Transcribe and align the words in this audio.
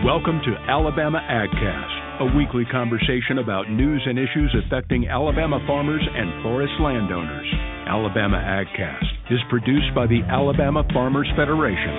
Welcome 0.00 0.40
to 0.48 0.56
Alabama 0.64 1.20
AgCast, 1.20 2.24
a 2.24 2.32
weekly 2.32 2.64
conversation 2.64 3.36
about 3.36 3.68
news 3.68 4.00
and 4.08 4.16
issues 4.16 4.48
affecting 4.64 5.06
Alabama 5.06 5.60
farmers 5.66 6.00
and 6.00 6.42
forest 6.42 6.72
landowners. 6.80 7.44
Alabama 7.84 8.40
AgCast 8.40 9.04
is 9.28 9.44
produced 9.50 9.92
by 9.94 10.06
the 10.06 10.24
Alabama 10.24 10.88
Farmers 10.94 11.28
Federation. 11.36 11.92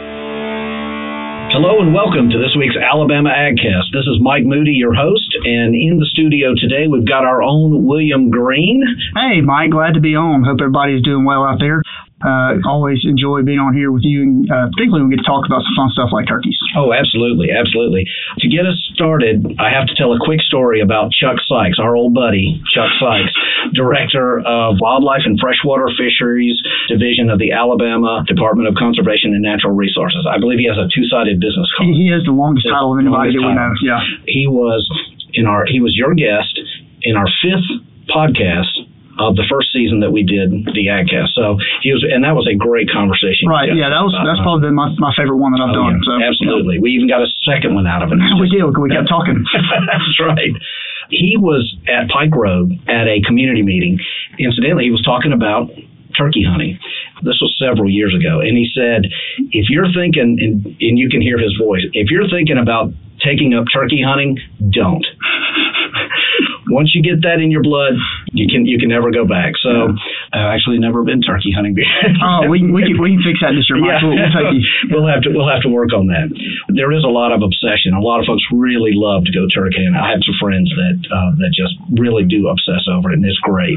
Hello 1.54 1.78
and 1.78 1.94
welcome 1.94 2.34
to 2.34 2.42
this 2.42 2.58
week's 2.58 2.74
Alabama 2.74 3.30
AgCast. 3.30 3.94
This 3.94 4.10
is 4.10 4.18
Mike 4.18 4.50
Moody, 4.50 4.74
your 4.74 4.98
host, 4.98 5.38
and 5.46 5.78
in 5.78 6.02
the 6.02 6.10
studio 6.10 6.58
today 6.58 6.90
we've 6.90 7.06
got 7.06 7.22
our 7.22 7.44
own 7.44 7.86
William 7.86 8.32
Green. 8.32 8.82
Hey, 9.14 9.46
Mike, 9.46 9.70
glad 9.70 9.94
to 9.94 10.02
be 10.02 10.18
on. 10.18 10.42
Hope 10.42 10.58
everybody's 10.58 11.04
doing 11.04 11.24
well 11.24 11.46
out 11.46 11.60
there. 11.62 11.84
Uh, 12.22 12.62
always 12.70 13.02
enjoy 13.04 13.42
being 13.42 13.60
on 13.60 13.74
here 13.74 13.92
with 13.92 14.06
you, 14.06 14.22
and 14.22 14.46
uh, 14.50 14.70
particularly 14.74 15.04
when 15.04 15.10
we 15.10 15.16
get 15.18 15.26
to 15.26 15.30
talk 15.30 15.46
about 15.46 15.66
some 15.66 15.76
fun 15.76 15.90
stuff 15.92 16.10
like 16.14 16.30
turkeys. 16.30 16.58
Oh, 16.78 16.94
absolutely, 16.94 17.50
absolutely. 17.52 18.06
To 18.40 18.48
get 18.48 18.66
us 18.66 18.78
started, 18.94 19.58
I 19.60 19.74
have 19.74 19.90
to 19.90 19.96
tell 19.98 20.14
a 20.14 20.20
quick 20.22 20.42
story 20.42 20.82
about 20.82 21.12
Chuck 21.12 21.38
Sykes, 21.50 21.82
our 21.82 21.96
old 21.96 22.14
buddy, 22.14 22.62
Chuck 22.74 22.90
Sykes, 23.02 23.34
Director 23.74 24.40
of 24.46 24.78
Wildlife 24.80 25.26
and 25.26 25.40
Freshwater 25.40 25.90
Fisheries 25.98 26.58
Division 26.88 27.30
of 27.30 27.40
the 27.40 27.52
Alabama 27.52 28.24
Department 28.28 28.68
of 28.70 28.76
Conservation 28.76 29.34
and 29.34 29.42
Natural 29.42 29.74
Resources. 29.74 30.28
I 30.30 30.40
believe 30.40 30.60
he 30.60 30.68
has 30.70 30.78
a 30.78 30.88
two-sided 30.94 31.40
business 31.40 31.70
card. 31.78 31.90
He, 31.90 32.06
he 32.06 32.08
has 32.14 32.24
the 32.24 32.36
longest 32.36 32.68
title 32.70 32.94
of 32.94 33.00
anybody 33.00 33.34
that 33.34 33.42
we 33.42 33.54
know. 33.54 33.74
Yeah, 33.82 34.02
he 34.26 34.48
was 34.48 34.88
in 35.34 35.46
our 35.46 35.66
he 35.66 35.80
was 35.80 35.96
your 35.96 36.14
guest 36.14 36.60
in 37.02 37.16
our 37.16 37.28
fifth 37.42 37.70
podcast 38.10 38.81
of 39.22 39.36
the 39.38 39.46
first 39.46 39.70
season 39.70 40.02
that 40.02 40.10
we 40.10 40.24
did 40.26 40.50
the 40.74 40.90
AgCast. 40.90 41.38
So 41.38 41.62
he 41.86 41.94
was, 41.94 42.02
and 42.02 42.24
that 42.26 42.34
was 42.34 42.50
a 42.50 42.56
great 42.58 42.90
conversation. 42.90 43.46
Right. 43.46 43.70
Yeah, 43.70 43.94
that 43.94 44.02
was 44.02 44.14
that's 44.26 44.42
uh-huh. 44.42 44.44
probably 44.44 44.68
been 44.70 44.78
my, 44.78 44.90
my 44.98 45.14
favorite 45.14 45.38
one 45.38 45.54
that 45.54 45.62
I've 45.62 45.76
Oh, 45.76 45.88
done. 45.88 46.02
yeah, 46.02 46.08
So 46.08 46.14
absolutely. 46.22 46.80
We 46.82 46.92
even 46.98 47.08
got 47.08 47.22
a 47.22 47.30
second 47.46 47.76
one 47.78 47.86
out 47.86 48.02
of 48.02 48.10
it. 48.12 48.20
we 48.42 48.50
did. 48.50 48.66
We 48.66 48.90
kept 48.90 49.08
talking. 49.08 49.38
That's 49.88 50.18
right. 50.20 50.54
He 51.14 51.36
was 51.38 51.64
at 51.92 52.10
Pike 52.10 52.34
Road 52.34 52.72
at 52.88 53.06
a 53.08 53.22
community 53.28 53.62
meeting. 53.62 54.00
Incidentally, 54.40 54.86
he 54.86 54.92
was 54.92 55.04
talking 55.04 55.34
about 55.34 55.70
turkey 56.18 56.44
hunting. 56.44 56.80
This 57.24 57.40
was 57.42 57.56
several 57.60 57.90
years 57.90 58.16
ago. 58.16 58.40
And 58.40 58.58
he 58.58 58.68
said, 58.74 59.06
if 59.52 59.70
you're 59.70 59.88
thinking, 59.94 60.38
and, 60.40 60.66
and 60.66 60.96
you 61.00 61.10
can 61.10 61.22
hear 61.22 61.38
his 61.38 61.56
voice, 61.56 61.84
if 61.94 62.10
you're 62.10 62.28
thinking 62.30 62.58
about 62.58 62.92
taking 63.24 63.54
up 63.54 63.66
turkey 63.74 64.02
hunting, 64.04 64.40
don't. 64.72 65.06
Once 66.72 66.96
you 66.96 67.04
get 67.04 67.22
that 67.28 67.44
in 67.44 67.52
your 67.52 67.62
blood, 67.62 67.94
you 68.32 68.48
can 68.48 68.66
you 68.66 68.80
can 68.80 68.88
never 68.88 69.12
go 69.12 69.28
back. 69.28 69.54
So 69.60 69.92
I've 70.32 70.56
actually 70.56 70.80
never 70.80 71.04
been 71.04 71.20
turkey 71.22 71.52
hunting 71.52 71.76
before. 71.76 71.92
Oh, 72.24 72.48
we 72.50 72.62
we 72.64 72.82
can 72.88 72.96
we 73.02 73.18
can 73.18 73.22
fix 73.26 73.42
that 73.44 73.52
this 73.58 73.68
year, 73.68 73.78
Mike. 73.82 74.00
We'll, 74.02 74.16
we'll 74.16 74.62
we'll 75.04 75.10
have 75.12 75.22
to 75.26 75.30
we'll 75.36 75.50
have 75.52 75.62
to 75.68 75.72
work 75.74 75.92
on 75.92 76.08
that. 76.08 76.32
There 76.72 76.92
is 76.96 77.04
a 77.04 77.12
lot 77.12 77.34
of 77.36 77.42
obsession. 77.44 77.92
A 77.98 78.00
lot 78.00 78.22
of 78.22 78.26
folks 78.30 78.46
really 78.54 78.94
love 78.96 79.26
to 79.26 79.34
go 79.34 79.46
turkey 79.52 79.84
hunting. 79.84 79.98
I 80.00 80.12
have 80.16 80.24
some 80.24 80.38
friends 80.40 80.70
that 80.72 80.98
uh, 81.12 81.32
that 81.44 81.52
just 81.52 81.76
really 81.98 82.24
do 82.24 82.48
obsess 82.48 82.88
over 82.88 83.12
it, 83.12 83.20
and 83.20 83.26
it's 83.26 83.42
great. 83.44 83.76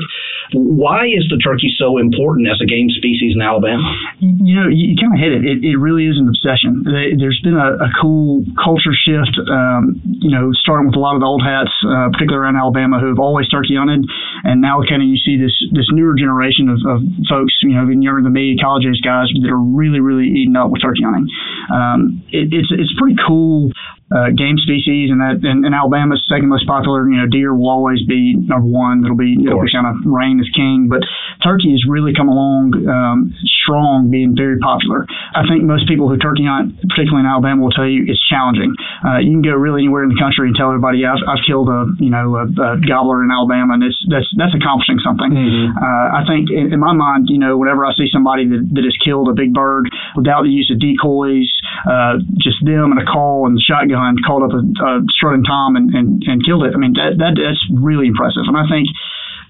Why 0.53 1.07
is 1.07 1.25
the 1.31 1.41
turkey 1.43 1.73
so 1.79 1.97
important 1.99 2.49
as 2.51 2.61
a 2.61 2.67
game 2.67 2.91
species 2.91 3.33
in 3.35 3.41
Alabama? 3.41 3.83
You 4.21 4.55
know, 4.61 4.69
you, 4.69 4.95
kind 5.01 5.15
of 5.15 5.21
hit 5.21 5.33
it. 5.33 5.43
it. 5.49 5.59
It 5.65 5.77
really 5.81 6.05
is 6.07 6.19
an 6.21 6.29
obsession. 6.29 6.85
There- 6.85 7.17
There's 7.17 7.41
been 7.43 7.57
a, 7.57 7.81
a 7.81 7.91
cool 8.01 8.45
culture 8.63 8.93
shift. 8.93 9.35
Um, 9.49 10.01
you 10.05 10.31
know, 10.31 10.53
starting 10.53 10.87
with 10.89 10.97
a 10.97 11.03
lot 11.03 11.15
of 11.17 11.21
the 11.21 11.27
old 11.27 11.43
hats, 11.43 11.73
uh, 11.87 12.11
particularly 12.13 12.45
around 12.45 12.57
Alabama, 12.57 13.01
who 13.01 13.09
have 13.09 13.19
always 13.19 13.49
turkey 13.49 13.77
hunted, 13.77 14.05
and 14.45 14.61
now 14.61 14.81
kind 14.85 15.03
of 15.03 15.09
you 15.09 15.17
see 15.17 15.41
this 15.41 15.57
this 15.73 15.89
newer 15.91 16.15
generation 16.15 16.69
of, 16.69 16.79
of 16.85 17.01
folks, 17.29 17.57
you 17.63 17.75
know, 17.75 17.85
even 17.85 18.03
younger 18.03 18.23
than 18.23 18.33
me, 18.33 18.57
college 18.61 18.85
age 18.85 19.01
guys 19.03 19.33
that 19.33 19.51
are 19.51 19.59
really 19.59 20.01
really 20.01 20.29
eating 20.29 20.57
up 20.57 20.71
with 20.71 20.83
turkey 20.85 21.03
hunting. 21.03 21.29
Um, 21.73 22.23
it, 22.29 22.53
it's 22.53 22.69
it's 22.71 22.93
pretty 23.01 23.17
cool. 23.27 23.73
Uh, 24.13 24.31
game 24.37 24.61
species, 24.61 25.09
and 25.11 25.19
that 25.19 25.41
and, 25.43 25.65
and 25.65 25.75
Alabama's 25.75 26.23
second 26.29 26.47
most 26.53 26.69
popular. 26.69 27.09
You 27.09 27.17
know, 27.19 27.27
deer 27.27 27.57
will 27.57 27.73
always 27.73 28.05
be 28.05 28.37
number 28.37 28.69
one. 28.69 29.03
It'll 29.03 29.17
be 29.17 29.33
it'll 29.33 29.65
be 29.65 29.73
kind 29.73 29.89
of 29.89 30.05
reign 30.05 30.39
as 30.39 30.47
king, 30.55 30.87
but 30.93 31.01
turkey 31.43 31.73
has 31.73 31.83
really 31.89 32.13
come 32.13 32.29
along 32.29 32.77
um, 32.85 33.33
strong, 33.65 34.13
being 34.13 34.37
very 34.37 34.61
popular. 34.61 35.09
I 35.35 35.49
think 35.49 35.65
most 35.65 35.89
people 35.89 36.07
who 36.13 36.21
turkey 36.21 36.45
hunt, 36.45 36.79
particularly 36.85 37.25
in 37.25 37.31
Alabama, 37.33 37.65
will 37.65 37.75
tell 37.75 37.89
you 37.89 38.05
it's 38.07 38.21
challenging. 38.29 38.77
Uh, 39.05 39.21
you 39.21 39.37
can 39.37 39.45
go 39.45 39.53
really 39.53 39.85
anywhere 39.85 40.03
in 40.03 40.09
the 40.09 40.17
country 40.17 40.49
and 40.49 40.57
tell 40.57 40.73
everybody, 40.73 41.05
I've, 41.05 41.21
I've 41.29 41.45
killed 41.45 41.69
a 41.69 41.93
you 42.01 42.09
know 42.09 42.41
a, 42.41 42.49
a 42.49 42.81
gobbler 42.81 43.21
in 43.21 43.29
Alabama, 43.31 43.77
and 43.77 43.85
it's 43.85 44.01
that's 44.09 44.27
that's 44.41 44.57
accomplishing 44.57 44.97
something. 45.05 45.29
Uh, 45.77 46.07
I 46.17 46.23
think 46.25 46.49
in, 46.49 46.73
in 46.73 46.81
my 46.81 46.97
mind, 46.97 47.29
you 47.29 47.37
know, 47.37 47.61
whenever 47.61 47.85
I 47.85 47.93
see 47.93 48.09
somebody 48.09 48.49
that, 48.49 48.65
that 48.73 48.85
has 48.85 48.97
killed 49.05 49.29
a 49.29 49.37
big 49.37 49.53
bird 49.53 49.93
without 50.17 50.49
the 50.49 50.51
use 50.51 50.73
of 50.73 50.81
decoys, 50.81 51.53
uh, 51.85 52.17
just 52.41 52.65
them 52.65 52.97
and 52.97 53.01
a 53.01 53.05
call 53.05 53.45
and 53.45 53.53
the 53.53 53.61
shotgun, 53.61 54.17
called 54.25 54.43
up 54.49 54.57
a, 54.57 54.63
a 54.65 54.91
strutting 55.13 55.45
tom 55.45 55.77
and, 55.77 55.93
and, 55.93 56.25
and 56.25 56.41
killed 56.41 56.65
it. 56.65 56.73
I 56.73 56.79
mean, 56.81 56.97
that, 56.97 57.21
that 57.21 57.37
that's 57.37 57.61
really 57.69 58.09
impressive, 58.09 58.49
and 58.49 58.57
I 58.57 58.65
think 58.73 58.89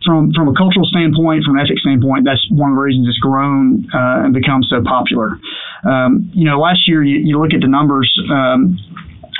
from 0.04 0.32
from 0.34 0.48
a 0.48 0.54
cultural 0.54 0.84
standpoint, 0.84 1.44
from 1.44 1.56
an 1.56 1.64
ethics 1.64 1.80
standpoint, 1.80 2.26
that's 2.26 2.44
one 2.50 2.70
of 2.70 2.76
the 2.76 2.82
reasons 2.82 3.08
it's 3.08 3.18
grown 3.18 3.86
uh, 3.94 4.26
and 4.26 4.34
become 4.34 4.62
so 4.62 4.82
popular. 4.82 5.38
Um, 5.86 6.30
you 6.34 6.44
know, 6.44 6.58
last 6.60 6.86
year 6.86 7.02
you, 7.02 7.22
you 7.22 7.40
look 7.40 7.54
at 7.54 7.60
the 7.60 7.70
numbers. 7.70 8.12
Um, 8.30 8.78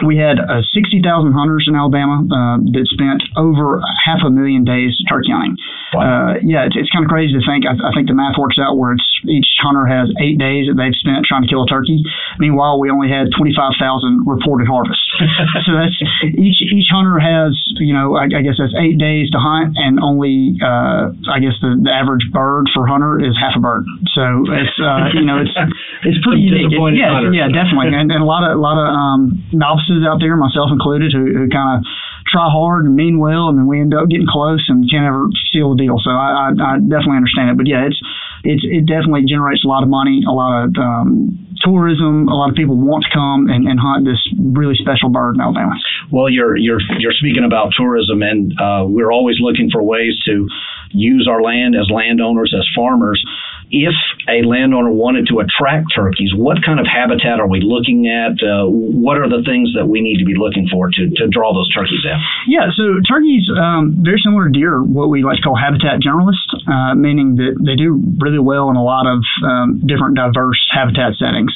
we 0.02 0.16
had 0.16 0.38
uh, 0.40 0.62
60,000 0.72 1.04
hunters 1.32 1.66
in 1.68 1.74
Alabama 1.74 2.24
uh, 2.26 2.58
that 2.72 2.86
spent 2.90 3.22
over 3.36 3.80
half 4.04 4.20
a 4.26 4.30
million 4.30 4.64
days 4.64 4.96
turkey 5.08 5.30
hunting. 5.30 5.56
Uh, 5.98 6.32
yeah, 6.42 6.66
it's, 6.66 6.76
it's 6.76 6.90
kind 6.90 7.04
of 7.04 7.10
crazy 7.10 7.34
to 7.34 7.42
think. 7.44 7.64
I, 7.66 7.74
I 7.78 7.90
think 7.94 8.08
the 8.08 8.16
math 8.16 8.36
works 8.38 8.58
out 8.58 8.76
where 8.78 8.92
it's 8.94 9.06
each 9.28 9.46
hunter 9.62 9.86
has 9.86 10.10
eight 10.20 10.36
days 10.38 10.66
that 10.68 10.76
they've 10.76 10.94
spent 10.96 11.24
trying 11.24 11.42
to 11.42 11.50
kill 11.50 11.64
a 11.64 11.68
turkey. 11.70 12.02
Meanwhile, 12.38 12.80
we 12.80 12.90
only 12.90 13.08
had 13.08 13.32
25,000 13.36 14.26
reported 14.26 14.68
harvests. 14.68 15.04
so 15.66 15.70
that's 15.78 15.96
each 16.34 16.58
each 16.72 16.90
hunter 16.90 17.18
has 17.22 17.54
you 17.78 17.94
know 17.94 18.16
I, 18.18 18.26
I 18.30 18.42
guess 18.42 18.58
that's 18.58 18.74
eight 18.76 18.98
days 18.98 19.30
to 19.32 19.38
hunt, 19.38 19.74
and 19.78 19.98
only 20.02 20.58
uh, 20.60 21.14
I 21.30 21.38
guess 21.40 21.54
the, 21.62 21.78
the 21.78 21.92
average 21.92 22.26
bird 22.34 22.66
for 22.74 22.86
hunter 22.86 23.20
is 23.22 23.32
half 23.38 23.54
a 23.56 23.62
bird. 23.62 23.86
So 24.12 24.22
it's 24.50 24.76
uh, 24.82 25.14
you 25.14 25.24
know 25.24 25.38
it's 25.40 25.54
it's 26.06 26.18
pretty 26.26 26.42
unique. 26.42 26.74
It- 26.74 26.80
yeah, 26.98 27.10
yeah, 27.32 27.48
definitely, 27.50 27.94
and, 27.94 28.10
and 28.12 28.22
a 28.22 28.26
lot 28.28 28.42
of 28.44 28.58
a 28.58 28.60
lot 28.60 28.76
of 28.76 28.86
um, 28.90 29.20
novices 29.54 30.02
out 30.06 30.18
there, 30.20 30.36
myself 30.36 30.70
included, 30.74 31.12
who, 31.14 31.24
who 31.32 31.46
kind 31.48 31.78
of 31.78 31.86
try 32.34 32.50
hard 32.50 32.84
and 32.84 32.98
mean 32.98 33.22
well, 33.22 33.46
and 33.46 33.56
then 33.56 33.66
we 33.70 33.78
end 33.78 33.94
up 33.94 34.10
getting 34.10 34.26
close 34.26 34.66
and 34.66 34.90
can't 34.90 35.06
ever 35.06 35.30
seal 35.54 35.70
the 35.70 35.78
deal. 35.78 36.02
So 36.02 36.10
I, 36.10 36.50
I, 36.50 36.74
I 36.74 36.82
definitely 36.82 37.22
understand 37.22 37.54
it, 37.54 37.56
but 37.56 37.70
yeah, 37.70 37.86
it's 37.86 38.00
it's 38.42 38.66
it 38.66 38.84
definitely 38.90 39.24
generates 39.30 39.62
a 39.62 39.70
lot 39.70 39.86
of 39.86 39.88
money, 39.88 40.26
a 40.26 40.34
lot 40.34 40.66
of 40.66 40.74
um, 40.76 41.38
tourism. 41.62 42.26
A 42.28 42.34
lot 42.34 42.50
of 42.50 42.56
people 42.58 42.76
want 42.76 43.06
to 43.06 43.10
come 43.14 43.48
and, 43.48 43.70
and 43.70 43.78
hunt 43.78 44.04
this 44.04 44.20
really 44.36 44.74
special 44.74 45.08
bird 45.08 45.38
in 45.38 45.40
Alabama. 45.40 45.78
Well, 46.10 46.28
you're 46.28 46.58
you're 46.58 46.82
you're 46.98 47.14
speaking 47.14 47.46
about 47.46 47.72
tourism, 47.78 48.20
and 48.20 48.52
uh, 48.58 48.84
we're 48.84 49.14
always 49.14 49.38
looking 49.40 49.70
for 49.70 49.80
ways 49.82 50.18
to 50.26 50.46
use 50.90 51.26
our 51.30 51.40
land 51.40 51.74
as 51.74 51.88
landowners, 51.90 52.54
as 52.56 52.66
farmers. 52.74 53.22
If 53.70 53.94
a 54.28 54.42
landowner 54.46 54.90
wanted 54.90 55.28
to 55.28 55.40
attract 55.40 55.92
turkeys, 55.94 56.32
what 56.34 56.64
kind 56.64 56.80
of 56.80 56.86
habitat 56.86 57.40
are 57.40 57.48
we 57.48 57.60
looking 57.60 58.08
at? 58.08 58.40
Uh, 58.40 58.66
what 58.68 59.18
are 59.18 59.28
the 59.28 59.42
things 59.44 59.72
that 59.76 59.86
we 59.86 60.00
need 60.00 60.18
to 60.18 60.24
be 60.24 60.34
looking 60.34 60.68
for 60.70 60.88
to, 60.88 61.02
to 61.20 61.28
draw 61.28 61.52
those 61.52 61.68
turkeys 61.72 62.04
in? 62.04 62.16
Yeah, 62.48 62.70
so 62.72 63.00
turkeys, 63.04 63.44
um, 63.52 63.96
very 64.00 64.20
similar 64.22 64.48
to 64.48 64.52
deer, 64.52 64.82
what 64.82 65.08
we 65.08 65.22
like 65.24 65.36
to 65.38 65.42
call 65.42 65.56
habitat 65.56 66.00
generalists, 66.00 66.48
uh, 66.68 66.94
meaning 66.94 67.36
that 67.36 67.56
they 67.60 67.76
do 67.76 68.00
really 68.20 68.38
well 68.40 68.70
in 68.70 68.76
a 68.76 68.84
lot 68.84 69.06
of 69.06 69.20
um, 69.44 69.82
different 69.86 70.16
diverse 70.16 70.60
habitat 70.72 71.16
settings. 71.18 71.52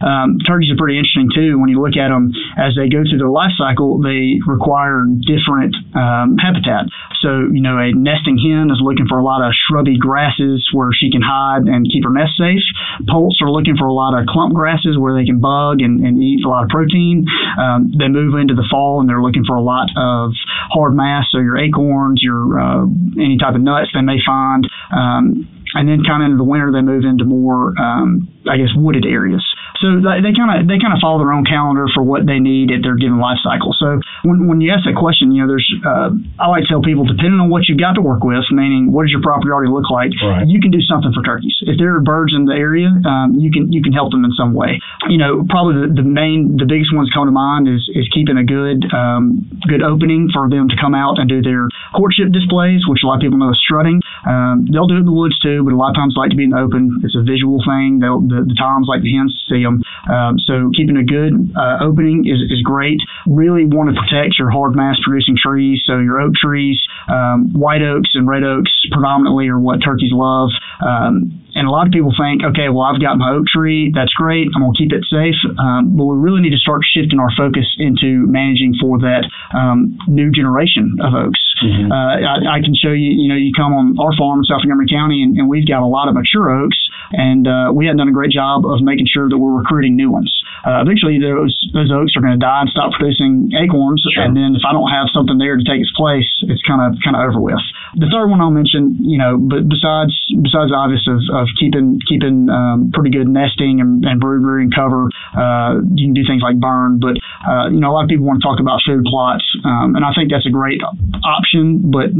Um, 0.00 0.40
turkeys 0.40 0.72
are 0.72 0.80
pretty 0.80 0.98
interesting 0.98 1.28
too. 1.32 1.60
When 1.60 1.68
you 1.68 1.80
look 1.80 1.96
at 1.96 2.08
them 2.08 2.32
as 2.56 2.74
they 2.74 2.88
go 2.88 3.04
through 3.04 3.20
their 3.20 3.32
life 3.32 3.52
cycle, 3.56 4.00
they 4.00 4.40
require 4.44 5.04
different 5.04 5.76
um, 5.92 6.40
habitat. 6.40 6.88
So, 7.20 7.52
you 7.52 7.60
know, 7.60 7.76
a 7.76 7.92
nesting 7.92 8.40
hen 8.40 8.72
is 8.72 8.80
looking 8.80 9.04
for 9.04 9.20
a 9.20 9.24
lot 9.24 9.44
of 9.44 9.52
shrubby 9.52 10.00
grasses 10.00 10.64
where 10.72 10.88
she 10.92 11.12
can 11.12 11.20
hide 11.20 11.68
and 11.68 11.84
keep 11.84 12.04
her 12.04 12.12
nest 12.12 12.32
safe. 12.40 12.64
Poults 13.08 13.40
are 13.44 13.52
looking 13.52 13.76
for 13.76 13.86
a 13.86 13.92
lot 13.92 14.16
of 14.16 14.26
clump 14.26 14.54
grasses 14.54 14.96
where 14.96 15.12
they 15.12 15.28
can 15.28 15.40
bug 15.40 15.84
and, 15.84 16.00
and 16.00 16.22
eat 16.22 16.44
a 16.44 16.48
lot 16.48 16.64
of 16.64 16.70
protein. 16.70 17.26
Um, 17.60 17.92
they 17.92 18.08
move 18.08 18.34
into 18.40 18.54
the 18.54 18.66
fall 18.70 19.00
and 19.00 19.08
they're 19.08 19.22
looking 19.22 19.44
for 19.44 19.56
a 19.56 19.62
lot 19.62 19.92
of 19.96 20.32
hard 20.72 20.96
mast, 20.96 21.28
so 21.32 21.38
your 21.38 21.58
acorns, 21.58 22.22
your 22.22 22.58
uh, 22.58 22.84
any 23.20 23.36
type 23.36 23.54
of 23.54 23.60
nuts 23.60 23.90
they 23.92 24.00
may 24.00 24.18
find. 24.24 24.64
Um, 24.90 25.48
and 25.74 25.88
then 25.88 26.02
kind 26.06 26.22
of 26.22 26.26
into 26.32 26.38
the 26.38 26.48
winter, 26.48 26.70
they 26.72 26.82
move 26.82 27.04
into 27.04 27.24
more, 27.24 27.74
um, 27.78 28.28
I 28.48 28.56
guess, 28.56 28.70
wooded 28.74 29.04
areas. 29.06 29.44
So 29.80 29.96
they 30.04 30.36
kind 30.36 30.52
of 30.60 30.68
they 30.68 30.76
kind 30.76 30.92
of 30.92 31.00
follow 31.00 31.24
their 31.24 31.32
own 31.32 31.48
calendar 31.48 31.88
for 31.88 32.04
what 32.04 32.28
they 32.28 32.36
need 32.36 32.68
at 32.68 32.84
their 32.84 33.00
given 33.00 33.16
life 33.16 33.40
cycle. 33.40 33.72
So 33.72 34.00
when, 34.28 34.44
when 34.46 34.60
you 34.60 34.68
ask 34.76 34.84
that 34.84 34.92
question, 34.98 35.32
you 35.32 35.40
know, 35.40 35.48
there's 35.48 35.64
uh, 35.86 36.12
I 36.36 36.52
like 36.52 36.68
to 36.68 36.68
tell 36.68 36.82
people 36.84 37.08
depending 37.08 37.40
on 37.40 37.48
what 37.48 37.64
you've 37.64 37.80
got 37.80 37.96
to 37.96 38.04
work 38.04 38.20
with, 38.20 38.44
meaning 38.52 38.92
what 38.92 39.08
does 39.08 39.12
your 39.14 39.24
property 39.24 39.48
already 39.48 39.72
look 39.72 39.88
like, 39.88 40.12
Right. 40.20 40.44
you 40.44 40.60
can 40.60 40.68
do 40.70 40.84
something 40.84 41.16
for 41.16 41.24
turkeys. 41.24 41.56
If 41.64 41.80
there 41.80 41.96
are 41.96 42.04
birds 42.04 42.36
in 42.36 42.44
the 42.44 42.52
area, 42.52 42.92
um, 43.08 43.40
you 43.40 43.48
can 43.50 43.72
you 43.72 43.80
can 43.80 43.96
help 43.96 44.12
them 44.12 44.24
in 44.28 44.32
some 44.36 44.52
way. 44.52 44.80
You 45.08 45.16
know, 45.16 45.46
probably 45.48 45.88
the, 45.88 46.02
the 46.02 46.06
main 46.06 46.60
the 46.60 46.68
biggest 46.68 46.92
ones 46.92 47.08
come 47.14 47.24
to 47.24 47.32
mind 47.32 47.64
is 47.64 47.88
is 47.96 48.04
keeping 48.12 48.36
a 48.36 48.44
good 48.44 48.84
um, 48.92 49.48
good 49.64 49.80
opening 49.80 50.28
for 50.28 50.44
them 50.50 50.68
to 50.68 50.76
come 50.76 50.92
out 50.92 51.16
and 51.16 51.24
do 51.24 51.40
their 51.40 51.72
courtship 51.96 52.36
displays, 52.36 52.84
which 52.84 53.00
a 53.00 53.06
lot 53.08 53.16
of 53.16 53.22
people 53.24 53.38
know 53.40 53.48
is 53.56 53.60
strutting, 53.64 54.04
Um, 54.26 54.66
they'll 54.68 54.86
do 54.86 54.96
it 54.96 55.04
in 55.04 55.08
the 55.08 55.16
woods 55.16 55.38
too, 55.40 55.64
but 55.64 55.72
a 55.72 55.78
lot 55.78 55.90
of 55.90 55.96
times 55.96 56.14
like 56.16 56.30
to 56.30 56.36
be 56.36 56.44
in 56.44 56.50
the 56.50 56.60
open. 56.60 57.00
It's 57.04 57.16
a 57.16 57.24
visual 57.24 57.60
thing. 57.64 58.00
They'll, 58.00 58.20
the, 58.20 58.44
the 58.46 58.56
toms 58.56 58.86
like 58.88 59.02
the 59.02 59.12
hens 59.12 59.32
to 59.32 59.42
see 59.48 59.62
them. 59.62 59.82
Um, 60.08 60.38
so 60.38 60.70
keeping 60.76 60.96
a 60.96 61.06
good 61.06 61.32
uh, 61.56 61.84
opening 61.84 62.24
is, 62.28 62.40
is 62.50 62.62
great. 62.62 63.00
Really 63.26 63.64
want 63.64 63.92
to 63.92 63.96
protect 63.96 64.36
your 64.38 64.50
hard 64.50 64.76
mast 64.76 65.00
producing 65.04 65.36
trees. 65.36 65.82
So 65.84 65.98
your 65.98 66.20
oak 66.20 66.34
trees, 66.36 66.80
um, 67.08 67.52
white 67.52 67.82
oaks 67.82 68.12
and 68.14 68.28
red 68.28 68.44
oaks 68.44 68.72
predominantly 68.90 69.48
are 69.48 69.60
what 69.60 69.80
turkeys 69.80 70.12
love. 70.12 70.50
Um, 70.80 71.40
and 71.54 71.66
a 71.66 71.70
lot 71.70 71.86
of 71.86 71.92
people 71.92 72.14
think, 72.14 72.42
okay, 72.44 72.70
well, 72.70 72.86
I've 72.86 73.00
got 73.02 73.18
my 73.18 73.34
oak 73.34 73.46
tree. 73.50 73.90
That's 73.94 74.12
great. 74.14 74.48
I'm 74.54 74.62
going 74.62 74.74
to 74.74 74.78
keep 74.78 74.92
it 74.92 75.02
safe. 75.10 75.38
Um, 75.58 75.96
but 75.96 76.06
we 76.06 76.16
really 76.16 76.40
need 76.40 76.54
to 76.54 76.62
start 76.62 76.82
shifting 76.86 77.18
our 77.18 77.30
focus 77.36 77.66
into 77.78 78.26
managing 78.30 78.78
for 78.78 78.98
that 79.02 79.26
um, 79.54 79.98
new 80.06 80.30
generation 80.30 80.98
of 81.02 81.14
oaks. 81.14 81.42
Mm-hmm. 81.60 81.92
Uh, 81.92 82.14
I, 82.24 82.56
I, 82.56 82.58
can 82.64 82.72
show 82.72 82.94
you, 82.94 83.12
you 83.12 83.28
know, 83.28 83.36
you 83.36 83.52
come 83.52 83.74
on 83.74 83.98
our 84.00 84.09
farm 84.16 84.40
in 84.40 84.44
South 84.44 84.62
Montgomery 84.62 84.88
County, 84.90 85.22
and, 85.22 85.36
and 85.36 85.48
we've 85.48 85.66
got 85.66 85.82
a 85.82 85.90
lot 85.90 86.08
of 86.08 86.14
mature 86.14 86.50
oaks, 86.50 86.78
and 87.12 87.46
uh, 87.46 87.70
we 87.74 87.86
hadn't 87.86 87.98
done 87.98 88.08
a 88.08 88.16
great 88.16 88.30
job 88.30 88.64
of 88.66 88.80
making 88.82 89.06
sure 89.06 89.28
that 89.28 89.38
we're 89.38 89.58
recruiting 89.58 89.96
new 89.96 90.10
ones. 90.10 90.30
Uh, 90.66 90.82
eventually, 90.82 91.18
those 91.18 91.56
those 91.72 91.90
oaks 91.90 92.12
are 92.16 92.22
going 92.22 92.36
to 92.36 92.42
die 92.42 92.62
and 92.64 92.70
stop 92.70 92.92
producing 92.92 93.50
acorns, 93.56 94.04
sure. 94.04 94.22
and 94.22 94.36
then 94.36 94.54
if 94.56 94.62
I 94.66 94.72
don't 94.72 94.90
have 94.90 95.08
something 95.12 95.38
there 95.38 95.56
to 95.56 95.64
take 95.64 95.80
its 95.80 95.92
place, 95.96 96.28
it's 96.48 96.62
kind 96.62 96.82
of 96.82 96.98
kind 97.02 97.16
of 97.16 97.24
over 97.24 97.40
with. 97.40 97.62
The 97.96 98.06
third 98.06 98.28
one 98.28 98.40
I'll 98.40 98.54
mention, 98.54 98.98
you 99.00 99.18
know, 99.18 99.38
but 99.40 99.66
besides 99.66 100.14
besides 100.30 100.70
the 100.70 100.78
obvious 100.78 101.02
of, 101.08 101.20
of 101.32 101.46
keeping 101.58 101.98
keeping 102.06 102.48
um, 102.52 102.90
pretty 102.92 103.10
good 103.10 103.26
nesting 103.26 103.80
and, 103.80 104.04
and 104.04 104.20
brood 104.20 104.44
rearing 104.44 104.70
cover, 104.70 105.08
uh, 105.34 105.80
you 105.96 106.10
can 106.10 106.14
do 106.14 106.22
things 106.26 106.42
like 106.42 106.60
burn. 106.60 107.00
But 107.00 107.18
uh, 107.46 107.68
you 107.70 107.80
know, 107.80 107.90
a 107.90 107.94
lot 107.94 108.04
of 108.04 108.10
people 108.10 108.26
want 108.26 108.42
to 108.42 108.44
talk 108.44 108.60
about 108.60 108.80
food 108.84 109.04
plots, 109.08 109.44
um, 109.64 109.96
and 109.96 110.04
I 110.04 110.12
think 110.12 110.30
that's 110.30 110.46
a 110.46 110.52
great 110.52 110.80
option. 111.24 111.90
But 111.90 112.12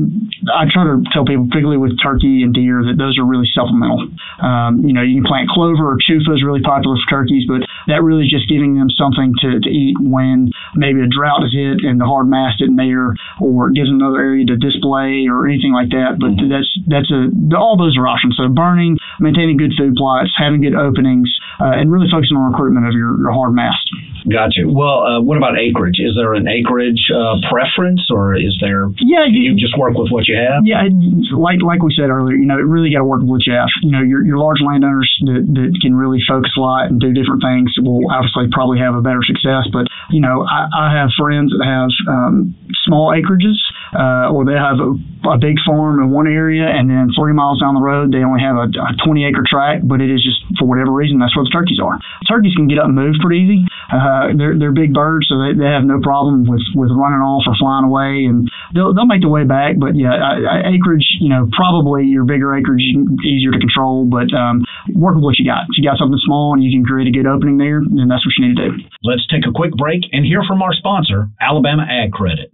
I 0.49 0.65
try 0.71 0.85
to 0.89 1.05
tell 1.13 1.25
people, 1.25 1.47
particularly 1.49 1.77
with 1.77 2.01
turkey 2.01 2.43
and 2.43 2.55
deer, 2.55 2.83
that 2.89 2.97
those 2.97 3.19
are 3.19 3.27
really 3.27 3.49
supplemental. 3.53 4.09
Um, 4.41 4.81
you 4.85 4.93
know, 4.93 5.03
you 5.03 5.21
can 5.21 5.27
plant 5.29 5.49
clover 5.53 5.93
or 5.93 5.97
chufa 6.01 6.33
is 6.33 6.43
really 6.43 6.63
popular 6.65 6.97
for 6.97 7.09
turkeys, 7.11 7.45
but 7.45 7.67
that 7.87 8.03
really 8.03 8.25
is 8.25 8.33
just 8.33 8.49
giving 8.49 8.77
them 8.77 8.89
something 8.91 9.35
to, 9.45 9.61
to 9.61 9.71
eat 9.71 9.97
when 10.01 10.51
maybe 10.81 11.05
a 11.05 11.11
drought 11.13 11.45
is 11.45 11.53
hit 11.53 11.85
and 11.85 12.01
the 12.01 12.09
hard 12.09 12.25
mast 12.25 12.65
isn't 12.65 12.81
there, 12.81 13.13
or 13.37 13.69
it 13.69 13.77
gives 13.77 13.93
another 13.93 14.19
area 14.19 14.49
to 14.49 14.57
display 14.57 15.29
or 15.29 15.45
anything 15.45 15.77
like 15.77 15.93
that. 15.93 16.17
But 16.17 16.41
mm-hmm. 16.41 16.49
that's 16.49 16.71
that's 16.89 17.11
a 17.13 17.29
all 17.53 17.77
those 17.77 18.01
are 18.01 18.09
options. 18.09 18.41
So 18.41 18.49
burning, 18.49 18.97
maintaining 19.21 19.61
good 19.61 19.77
food 19.77 19.95
plots, 19.95 20.33
having 20.41 20.65
good 20.65 20.75
openings, 20.75 21.29
uh, 21.61 21.77
and 21.77 21.93
really 21.93 22.09
focusing 22.09 22.41
on 22.41 22.51
recruitment 22.51 22.89
of 22.89 22.97
your, 22.97 23.21
your 23.21 23.33
hard 23.37 23.53
mast. 23.53 23.85
Gotcha. 24.29 24.69
Well, 24.69 25.05
uh, 25.05 25.21
what 25.21 25.37
about 25.37 25.57
acreage? 25.57 26.01
Is 26.01 26.13
there 26.17 26.37
an 26.37 26.49
acreage 26.49 27.09
uh, 27.13 27.41
preference, 27.49 28.09
or 28.13 28.37
is 28.37 28.57
there? 28.61 28.89
Yeah, 29.01 29.25
you, 29.29 29.53
you, 29.53 29.57
just 29.57 29.77
work 29.77 29.97
with 29.97 30.13
what 30.13 30.29
you 30.29 30.37
have. 30.37 30.65
Yeah, 30.65 30.85
like 31.33 31.65
like 31.65 31.83
we 31.83 31.93
said 31.93 32.13
earlier, 32.13 32.37
you 32.37 32.45
know, 32.45 32.61
it 32.61 32.69
really 32.69 32.93
got 32.93 33.01
to 33.01 33.09
work 33.09 33.21
with 33.21 33.31
what 33.31 33.45
you 33.47 33.53
have. 33.57 33.69
You 33.83 33.93
know, 33.93 34.03
your, 34.05 34.25
your 34.25 34.39
large 34.39 34.61
landowners 34.61 35.09
that, 35.25 35.45
that 35.45 35.71
can 35.81 35.97
really 35.97 36.21
focus 36.29 36.53
a 36.57 36.61
lot 36.61 36.93
and 36.93 37.01
do 37.01 37.13
different 37.13 37.41
things 37.41 37.73
will 37.81 38.05
obviously 38.13 38.49
probably 38.53 38.79
have 38.81 38.95
a 38.95 39.01
better 39.01 39.25
success. 39.25 39.69
But 39.73 39.89
you 40.13 40.21
know, 40.21 40.45
I, 40.45 40.69
I 40.75 40.95
have 40.97 41.11
friends 41.19 41.53
that 41.53 41.63
have 41.65 41.91
um, 42.09 42.55
small 42.87 43.13
acreages, 43.13 43.59
uh, 43.95 44.31
or 44.31 44.45
they 44.45 44.55
have 44.57 44.79
a, 44.79 44.91
a 45.35 45.39
big 45.39 45.59
farm 45.67 46.01
in 46.01 46.11
one 46.11 46.27
area, 46.27 46.67
and 46.67 46.89
then 46.89 47.11
three 47.15 47.33
miles 47.33 47.61
down 47.61 47.75
the 47.75 47.85
road 47.85 48.13
they 48.13 48.23
only 48.23 48.41
have 48.41 48.57
a, 48.57 48.71
a 48.71 48.95
20 49.05 49.27
acre 49.27 49.45
tract, 49.47 49.87
but 49.87 50.01
it 50.01 50.11
is 50.11 50.23
just 50.23 50.41
for 50.59 50.67
whatever 50.67 50.93
reason 50.93 51.19
that's 51.19 51.35
where 51.35 51.45
the 51.45 51.55
turkeys 51.55 51.79
are. 51.83 51.99
Turkeys 52.29 52.55
can 52.55 52.69
get 52.69 52.79
up 52.79 52.87
and 52.87 52.95
move 52.95 53.19
pretty 53.21 53.45
easy. 53.47 53.61
Uh, 53.91 54.33
they're 54.37 54.55
they're 54.59 54.75
big 54.75 54.95
birds, 54.95 55.27
so 55.27 55.39
they, 55.39 55.59
they 55.59 55.71
have 55.71 55.85
no 55.85 55.99
problem 56.01 56.47
with, 56.47 56.63
with 56.75 56.91
running 56.95 57.23
off 57.23 57.45
or 57.47 57.55
flying 57.59 57.85
away, 57.85 58.27
and 58.27 58.47
they'll 58.75 58.95
they'll 58.95 59.09
make 59.09 59.21
their 59.21 59.33
way 59.33 59.45
back. 59.45 59.77
But 59.79 59.97
yeah, 59.97 60.15
I, 60.15 60.35
I, 60.41 60.57
acreage, 60.75 61.07
you 61.21 61.29
know, 61.29 61.49
probably 61.53 62.07
your 62.07 62.25
bigger 62.25 62.55
acreage 62.55 62.83
easier 63.25 63.51
to 63.53 63.61
control, 63.61 64.07
but 64.07 64.31
um, 64.35 64.65
work 64.95 65.15
with 65.15 65.25
what 65.25 65.39
you 65.39 65.47
got. 65.47 65.71
If 65.71 65.79
you 65.79 65.85
got 65.85 65.99
something 65.99 66.21
small 66.25 66.55
and 66.55 66.63
you 66.63 66.71
can 66.71 66.85
create 66.85 67.09
a 67.09 67.15
good 67.15 67.27
opening 67.27 67.59
there, 67.59 67.83
then 67.83 68.09
that's 68.09 68.25
what 68.25 68.35
you 68.39 68.49
need 68.49 68.57
to 68.57 68.71
do. 68.71 68.73
Let's 69.03 69.27
take 69.29 69.47
a 69.47 69.53
quick 69.55 69.73
break 69.77 70.03
and 70.13 70.25
hear 70.25 70.43
from 70.47 70.63
our 70.63 70.73
sponsor, 70.75 71.29
Alabama 71.41 71.85
Ag 71.89 72.13
Credit. 72.13 72.53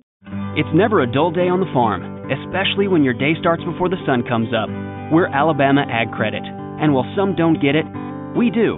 It's 0.56 0.72
never 0.74 1.02
a 1.02 1.10
dull 1.10 1.30
day 1.30 1.46
on 1.52 1.60
the 1.60 1.70
farm, 1.70 2.02
especially 2.32 2.88
when 2.88 3.04
your 3.04 3.14
day 3.14 3.36
starts 3.38 3.62
before 3.62 3.88
the 3.88 4.00
sun 4.06 4.24
comes 4.26 4.50
up. 4.50 4.68
We're 5.12 5.30
Alabama 5.30 5.86
Ag 5.86 6.10
Credit, 6.12 6.42
and 6.42 6.92
while 6.92 7.06
some 7.14 7.36
don't 7.36 7.62
get 7.62 7.76
it, 7.76 7.86
we 8.34 8.50
do. 8.50 8.74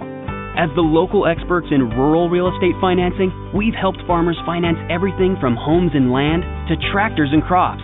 As 0.59 0.67
the 0.75 0.83
local 0.83 1.23
experts 1.23 1.71
in 1.71 1.87
rural 1.95 2.27
real 2.27 2.51
estate 2.51 2.75
financing, 2.83 3.31
we've 3.55 3.71
helped 3.71 4.03
farmers 4.03 4.35
finance 4.43 4.75
everything 4.91 5.39
from 5.39 5.55
homes 5.55 5.95
and 5.95 6.11
land 6.11 6.43
to 6.67 6.75
tractors 6.91 7.31
and 7.31 7.39
crops. 7.39 7.79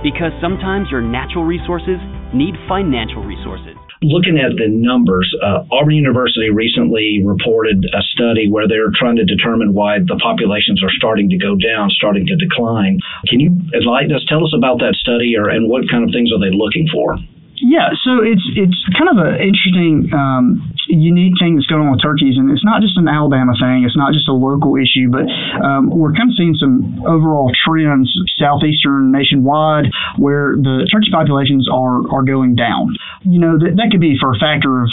Because 0.00 0.32
sometimes 0.40 0.88
your 0.88 1.04
natural 1.04 1.44
resources 1.44 2.00
need 2.32 2.56
financial 2.64 3.20
resources 3.20 3.76
looking 4.02 4.38
at 4.38 4.54
the 4.54 4.70
numbers, 4.70 5.26
uh, 5.42 5.66
Auburn 5.74 5.98
University 5.98 6.50
recently 6.50 7.18
reported 7.24 7.82
a 7.82 8.02
study 8.14 8.46
where 8.46 8.68
they're 8.68 8.94
trying 8.94 9.16
to 9.16 9.26
determine 9.26 9.74
why 9.74 9.98
the 9.98 10.14
populations 10.22 10.82
are 10.86 10.92
starting 10.94 11.28
to 11.30 11.36
go 11.36 11.56
down, 11.58 11.90
starting 11.90 12.24
to 12.26 12.36
decline. 12.36 13.00
Can 13.26 13.40
you 13.40 13.58
enlighten 13.74 14.14
us? 14.14 14.22
Tell 14.28 14.44
us 14.46 14.54
about 14.56 14.78
that 14.78 14.94
study, 14.94 15.34
or 15.36 15.48
and 15.48 15.68
what 15.68 15.90
kind 15.90 16.04
of 16.06 16.14
things 16.14 16.30
are 16.30 16.38
they 16.38 16.54
looking 16.54 16.86
for? 16.92 17.18
Yeah, 17.58 17.90
so 18.06 18.22
it's 18.22 18.46
it's 18.54 18.78
kind 18.94 19.10
of 19.10 19.18
an 19.18 19.34
interesting, 19.42 20.06
um, 20.14 20.62
unique 20.88 21.36
thing 21.38 21.56
that's 21.56 21.68
going 21.68 21.84
on 21.84 21.92
with 21.92 22.02
turkeys, 22.02 22.36
and 22.36 22.50
it's 22.50 22.64
not 22.64 22.80
just 22.80 22.96
an 22.96 23.08
Alabama 23.08 23.52
thing. 23.60 23.84
It's 23.84 23.96
not 23.96 24.12
just 24.12 24.28
a 24.28 24.36
local 24.36 24.76
issue, 24.76 25.12
but 25.12 25.28
um, 25.60 25.92
we're 25.92 26.16
kind 26.16 26.32
of 26.32 26.36
seeing 26.36 26.56
some 26.56 27.04
overall 27.04 27.52
trends 27.52 28.08
southeastern 28.40 29.12
nationwide 29.12 29.92
where 30.16 30.56
the 30.56 30.88
turkey 30.90 31.10
populations 31.12 31.68
are 31.68 32.00
are 32.08 32.22
going 32.22 32.56
down. 32.56 32.96
You 33.22 33.38
know 33.38 33.58
that 33.58 33.76
that 33.76 33.88
could 33.90 34.00
be 34.00 34.16
for 34.18 34.32
a 34.32 34.38
factor 34.38 34.82
of 34.84 34.90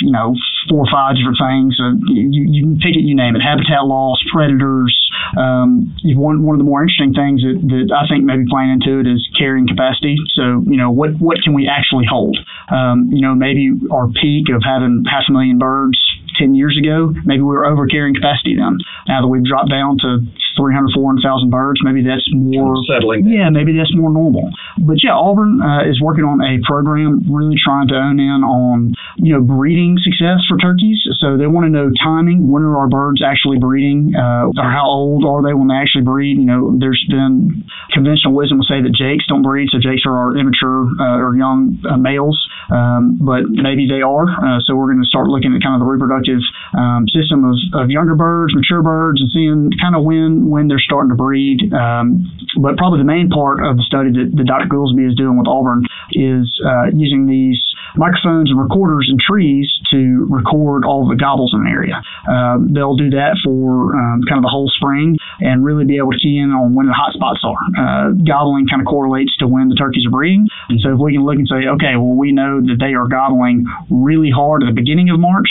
you 0.00 0.12
know 0.12 0.34
four 0.70 0.86
or 0.86 0.90
five 0.90 1.16
different 1.18 1.38
things. 1.40 1.76
So 1.76 1.98
you 2.08 2.46
you 2.46 2.62
pick 2.78 2.94
it, 2.94 3.02
you 3.02 3.16
name 3.16 3.36
it: 3.36 3.42
habitat 3.42 3.84
loss, 3.84 4.22
predators. 4.30 4.94
Um, 5.36 5.94
one 6.14 6.42
one 6.42 6.54
of 6.54 6.60
the 6.60 6.68
more 6.68 6.82
interesting 6.82 7.12
things 7.12 7.42
that, 7.42 7.58
that 7.58 7.86
I 7.90 8.06
think 8.06 8.24
maybe 8.24 8.46
playing 8.48 8.78
into 8.78 9.00
it 9.00 9.06
is 9.06 9.20
carrying 9.36 9.66
capacity. 9.66 10.16
So 10.34 10.62
you 10.66 10.76
know 10.76 10.90
what 10.90 11.18
what 11.18 11.42
can 11.42 11.54
we 11.54 11.68
actually 11.68 12.06
hold. 12.06 12.38
Um, 12.68 13.10
you 13.12 13.20
know, 13.20 13.34
maybe 13.34 13.70
our 13.90 14.08
peak 14.08 14.48
of 14.54 14.62
having 14.64 15.04
half 15.10 15.24
a 15.28 15.32
million 15.32 15.58
birds 15.58 15.98
10 16.38 16.54
years 16.54 16.78
ago, 16.78 17.12
maybe 17.24 17.40
we 17.40 17.52
were 17.54 17.66
over 17.66 17.86
carrying 17.86 18.14
capacity 18.14 18.56
then. 18.56 18.78
Now 19.06 19.22
that 19.22 19.28
we've 19.28 19.44
dropped 19.44 19.70
down 19.70 19.98
to 20.02 20.18
300, 20.56 20.94
400,000 20.94 21.50
birds, 21.50 21.80
maybe 21.82 22.02
that's 22.02 22.26
more 22.32 22.74
settling. 22.86 23.26
Yeah, 23.26 23.50
maybe 23.50 23.76
that's 23.76 23.92
more 23.94 24.10
normal. 24.10 24.50
But 24.78 25.02
yeah, 25.02 25.14
Auburn 25.14 25.60
uh, 25.60 25.88
is 25.88 26.00
working 26.00 26.24
on 26.24 26.40
a 26.40 26.58
program 26.66 27.22
really 27.28 27.56
trying 27.58 27.88
to 27.88 27.96
own 27.96 28.18
in 28.18 28.40
on, 28.42 28.94
you 29.18 29.34
know, 29.34 29.42
breeding 29.42 29.96
success 30.02 30.42
for 30.48 30.58
turkeys. 30.58 31.02
So 31.20 31.36
they 31.36 31.46
want 31.46 31.66
to 31.66 31.72
know 31.72 31.90
timing. 32.02 32.50
When 32.50 32.62
are 32.62 32.78
our 32.78 32.88
birds 32.88 33.22
actually 33.22 33.58
breeding? 33.58 34.14
Uh, 34.14 34.50
or 34.54 34.70
how 34.70 34.86
old 34.86 35.24
are 35.24 35.42
they 35.42 35.54
when 35.54 35.68
they 35.68 35.78
actually 35.78 36.04
breed? 36.04 36.38
You 36.38 36.46
know, 36.46 36.76
there's 36.78 37.02
been 37.08 37.64
conventional 37.92 38.34
wisdom 38.34 38.58
will 38.58 38.68
say 38.68 38.82
that 38.82 38.94
jakes 38.94 39.26
don't 39.26 39.42
breed. 39.42 39.68
So 39.70 39.78
jakes 39.78 40.02
are 40.06 40.16
our 40.16 40.36
immature 40.36 40.86
uh, 41.00 41.18
or 41.18 41.36
young 41.36 41.78
uh, 41.88 41.96
males. 41.96 42.38
Um, 42.70 43.18
but 43.20 43.48
maybe 43.48 43.88
they 43.88 44.02
are. 44.02 44.28
Uh, 44.28 44.60
so 44.64 44.76
we're 44.76 44.92
going 44.92 45.02
to 45.02 45.08
start 45.08 45.28
looking 45.28 45.52
at 45.52 45.60
kind 45.62 45.76
of 45.76 45.84
the 45.84 45.90
reproductive 45.90 46.40
um, 46.76 47.08
system 47.08 47.44
of, 47.44 47.56
of 47.74 47.90
younger 47.90 48.14
birds, 48.14 48.54
mature 48.54 48.82
birds, 48.82 49.20
and 49.20 49.30
seeing 49.32 49.70
kind 49.80 49.96
of 49.96 50.04
when 50.04 50.48
when 50.48 50.68
they're 50.68 50.82
starting 50.82 51.10
to 51.10 51.18
breed. 51.18 51.72
Um, 51.72 52.30
but 52.60 52.76
probably 52.76 53.00
the 53.00 53.08
main 53.08 53.28
part 53.28 53.64
of 53.64 53.76
the 53.76 53.86
study 53.86 54.10
that, 54.14 54.32
that 54.36 54.46
Dr. 54.46 54.68
Gulsby 54.68 55.04
is 55.04 55.16
doing 55.16 55.36
with 55.38 55.48
Auburn 55.48 55.86
is 56.12 56.46
uh, 56.62 56.92
using 56.94 57.26
these 57.26 57.58
microphones 57.96 58.50
and 58.50 58.58
recorders 58.60 59.08
in 59.10 59.18
trees 59.18 59.70
to 59.90 60.26
record 60.30 60.84
all 60.84 61.08
the 61.08 61.16
gobbles 61.16 61.54
in 61.54 61.66
an 61.66 61.70
area. 61.70 62.02
Um, 62.28 62.72
they'll 62.72 62.96
do 62.96 63.10
that 63.10 63.38
for 63.44 63.94
um, 63.94 64.22
kind 64.28 64.38
of 64.38 64.44
the 64.44 64.52
whole 64.52 64.70
spring 64.70 65.16
and 65.40 65.64
really 65.64 65.84
be 65.84 65.98
able 65.98 66.12
to 66.12 66.18
key 66.18 66.38
in 66.38 66.50
on 66.50 66.74
when 66.74 66.86
the 66.86 66.96
hot 66.96 67.12
spots 67.14 67.42
are. 67.42 67.62
Uh, 67.74 68.10
gobbling 68.26 68.66
kind 68.66 68.82
of 68.82 68.86
correlates 68.86 69.34
to 69.38 69.46
when 69.46 69.68
the 69.68 69.74
turkeys 69.78 70.06
are 70.06 70.14
breeding. 70.14 70.46
And 70.68 70.80
so 70.80 70.94
if 70.94 70.98
we 70.98 71.14
can 71.14 71.24
look 71.24 71.38
and 71.38 71.48
say, 71.48 71.66
okay, 71.78 71.96
well, 71.96 72.14
we 72.14 72.32
know 72.32 72.53
that 72.60 72.78
they 72.78 72.94
are 72.94 73.08
gobbling 73.08 73.66
really 73.90 74.30
hard 74.30 74.62
at 74.62 74.70
the 74.70 74.76
beginning 74.76 75.10
of 75.10 75.18
March, 75.18 75.50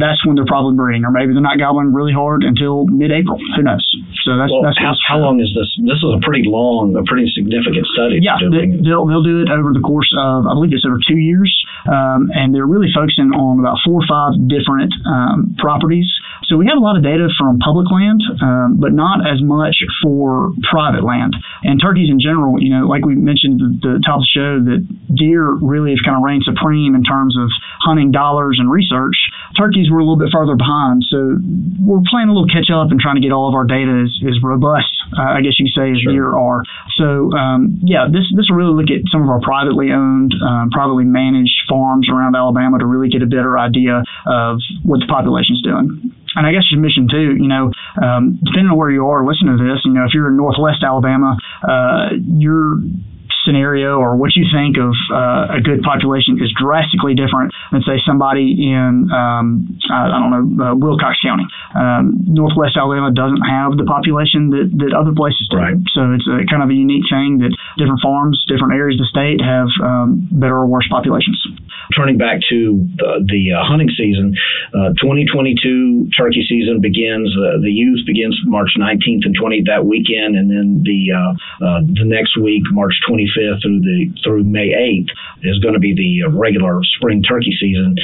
that's 0.00 0.20
when 0.26 0.36
they're 0.36 0.48
probably 0.48 0.76
breeding. 0.76 1.04
Or 1.04 1.12
maybe 1.12 1.32
they're 1.32 1.44
not 1.44 1.58
gobbling 1.58 1.92
really 1.92 2.12
hard 2.12 2.44
until 2.44 2.84
mid-April. 2.86 3.38
Who 3.56 3.62
knows? 3.62 3.84
So 4.24 4.36
that's, 4.36 4.52
well, 4.52 4.62
that's 4.64 4.78
how, 4.78 4.92
how 5.06 5.18
long 5.22 5.40
is 5.40 5.52
this? 5.54 5.68
This 5.80 6.00
is 6.02 6.10
a 6.12 6.20
pretty 6.20 6.48
long, 6.48 6.96
a 6.96 7.04
pretty 7.04 7.30
significant 7.32 7.86
study. 7.94 8.20
Yeah, 8.20 8.36
they, 8.40 8.68
will 8.72 9.06
they'll 9.06 9.26
do 9.26 9.42
it 9.44 9.50
over 9.52 9.72
the 9.72 9.84
course 9.84 10.10
of, 10.16 10.46
I 10.46 10.52
believe 10.52 10.72
it's 10.74 10.84
over 10.84 10.98
two 11.00 11.18
years. 11.18 11.52
Um, 11.86 12.28
and 12.34 12.54
they're 12.54 12.66
really 12.66 12.90
focusing 12.90 13.30
on 13.32 13.60
about 13.60 13.78
four 13.84 14.02
or 14.02 14.08
five 14.08 14.34
different 14.48 14.92
um, 15.06 15.54
properties. 15.58 16.08
So 16.44 16.56
we 16.56 16.66
have 16.68 16.76
a 16.76 16.84
lot 16.84 16.96
of 16.96 17.02
data 17.02 17.28
from 17.38 17.58
public 17.58 17.88
land, 17.90 18.20
um, 18.42 18.76
but 18.78 18.92
not 18.92 19.24
as 19.24 19.42
much 19.42 19.80
for 20.02 20.52
private 20.68 21.04
land. 21.04 21.34
And 21.64 21.80
turkeys 21.80 22.10
in 22.10 22.20
general, 22.20 22.60
you 22.60 22.70
know, 22.70 22.86
like 22.86 23.04
we 23.04 23.16
mentioned 23.16 23.60
at 23.60 23.80
the 23.80 24.02
top 24.04 24.20
of 24.20 24.28
the 24.28 24.32
show, 24.32 24.52
that 24.60 24.80
deer 25.16 25.56
really 25.58 25.96
have 25.96 26.04
kind 26.04 26.16
of 26.16 26.22
reigned 26.22 26.44
supreme 26.44 26.94
in 26.94 27.02
terms 27.02 27.36
of 27.36 27.48
hunting 27.80 28.12
dollars 28.12 28.58
and 28.60 28.70
research. 28.70 29.16
Turkeys 29.56 29.90
were 29.90 29.98
a 29.98 30.04
little 30.04 30.20
bit 30.20 30.28
farther 30.30 30.56
behind. 30.56 31.04
So 31.08 31.40
we're 31.80 32.04
playing 32.06 32.28
a 32.28 32.34
little 32.36 32.48
catch 32.48 32.68
up 32.68 32.92
and 32.92 33.00
trying 33.00 33.16
to 33.16 33.24
get 33.24 33.32
all 33.32 33.48
of 33.48 33.54
our 33.54 33.64
data 33.64 34.04
as, 34.04 34.12
as 34.28 34.36
robust 34.42 34.96
uh, 35.14 35.38
I 35.38 35.40
guess 35.40 35.54
you 35.58 35.66
could 35.66 35.76
say, 35.76 35.90
as 35.92 36.00
sure. 36.00 36.12
deer 36.12 36.28
are. 36.34 36.62
So 36.96 37.30
um, 37.36 37.78
yeah, 37.84 38.06
this 38.10 38.26
this 38.34 38.50
will 38.50 38.56
really 38.58 38.74
look 38.74 38.90
at 38.90 39.06
some 39.12 39.22
of 39.22 39.28
our 39.28 39.40
privately 39.40 39.92
owned, 39.92 40.34
um, 40.42 40.70
privately 40.70 41.04
managed 41.04 41.62
farms 41.68 42.08
around 42.10 42.34
Alabama 42.34 42.78
to 42.78 42.86
really 42.86 43.08
get 43.08 43.22
a 43.22 43.30
better 43.30 43.58
idea 43.58 44.02
of 44.26 44.58
what 44.82 45.00
the 45.00 45.06
population 45.06 45.54
is 45.54 45.62
doing 45.62 46.15
and 46.36 46.46
I 46.46 46.52
guess 46.52 46.68
your 46.70 46.80
mission 46.80 47.08
too, 47.10 47.34
you 47.40 47.48
know, 47.48 47.72
um, 47.98 48.38
depending 48.44 48.70
on 48.70 48.76
where 48.76 48.90
you 48.90 49.08
are 49.08 49.24
listening 49.24 49.56
to 49.58 49.64
this, 49.64 49.80
you 49.84 49.92
know, 49.92 50.04
if 50.04 50.12
you're 50.12 50.28
in 50.28 50.36
Northwest 50.36 50.84
Alabama, 50.84 51.36
uh, 51.64 52.12
you're 52.20 52.78
scenario 53.46 54.02
or 54.02 54.18
what 54.18 54.34
you 54.34 54.42
think 54.50 54.74
of 54.74 54.90
uh, 55.14 55.54
a 55.54 55.60
good 55.62 55.80
population 55.86 56.34
is 56.42 56.50
drastically 56.58 57.14
different 57.14 57.54
than 57.70 57.80
say 57.86 58.02
somebody 58.02 58.66
in 58.66 59.06
um, 59.14 59.78
I, 59.86 60.10
don't 60.10 60.34
know 60.34 60.44
uh, 60.58 60.74
Wilcox 60.74 61.22
County. 61.22 61.46
Um, 61.78 62.26
Northwest 62.26 62.74
Alabama 62.74 63.14
doesn't 63.14 63.46
have 63.46 63.78
the 63.78 63.86
population 63.86 64.50
that, 64.50 64.66
that 64.82 64.90
other 64.90 65.14
places 65.14 65.46
do. 65.46 65.62
Right. 65.62 65.78
So 65.94 66.18
it's 66.18 66.26
a 66.26 66.42
kind 66.50 66.66
of 66.66 66.68
a 66.68 66.76
unique 66.76 67.06
thing 67.06 67.38
that 67.46 67.54
different 67.78 68.02
farms, 68.02 68.42
different 68.50 68.74
areas 68.74 68.98
of 68.98 69.06
the 69.06 69.10
state 69.14 69.38
have 69.38 69.70
um, 69.78 70.26
better 70.34 70.58
or 70.58 70.66
worse 70.66 70.90
populations. 70.90 71.38
Turning 71.94 72.18
back 72.18 72.40
to 72.50 72.82
the, 72.96 73.22
the 73.22 73.42
uh, 73.54 73.62
hunting 73.62 73.90
season, 73.94 74.34
uh, 74.74 74.90
2022 74.98 76.10
turkey 76.16 76.42
season 76.48 76.80
begins. 76.80 77.30
Uh, 77.36 77.62
the 77.62 77.70
youth 77.70 78.02
begins 78.06 78.34
March 78.44 78.74
19th 78.78 79.28
and 79.28 79.36
20th 79.38 79.66
that 79.66 79.86
weekend, 79.86 80.34
and 80.34 80.50
then 80.50 80.82
the 80.82 81.14
uh, 81.14 81.80
the 81.86 82.04
next 82.04 82.36
week, 82.40 82.62
March 82.72 82.94
25th 83.08 83.26
25th 83.36 83.62
through 83.62 83.80
the 83.80 84.12
through 84.22 84.44
May 84.44 84.72
8th 84.74 85.10
is 85.42 85.58
going 85.60 85.74
to 85.74 85.80
be 85.80 85.94
the 85.94 86.28
regular 86.30 86.80
spring 86.96 87.22
turkey 87.22 87.54
season. 87.60 87.96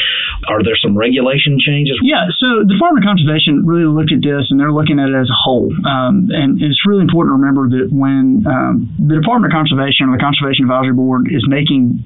Are 0.48 0.62
there 0.62 0.76
some 0.76 0.96
regulation 0.96 1.58
changes? 1.60 1.98
Yeah, 2.02 2.26
so 2.38 2.64
the 2.66 2.74
Department 2.74 3.04
of 3.04 3.08
Conservation 3.08 3.66
really 3.66 3.88
looked 3.88 4.12
at 4.12 4.22
this 4.22 4.48
and 4.50 4.58
they're 4.58 4.72
looking 4.72 4.98
at 4.98 5.08
it 5.08 5.16
as 5.16 5.28
a 5.28 5.38
whole. 5.38 5.72
Um, 5.86 6.28
and 6.30 6.60
it's 6.60 6.86
really 6.86 7.02
important 7.02 7.34
to 7.34 7.38
remember 7.40 7.68
that 7.78 7.88
when 7.92 8.44
um, 8.46 8.90
the 8.98 9.16
Department 9.18 9.52
of 9.52 9.56
Conservation 9.56 10.08
or 10.08 10.16
the 10.16 10.22
Conservation 10.22 10.66
Advisory 10.66 10.94
Board 10.94 11.28
is 11.30 11.44
making 11.48 12.02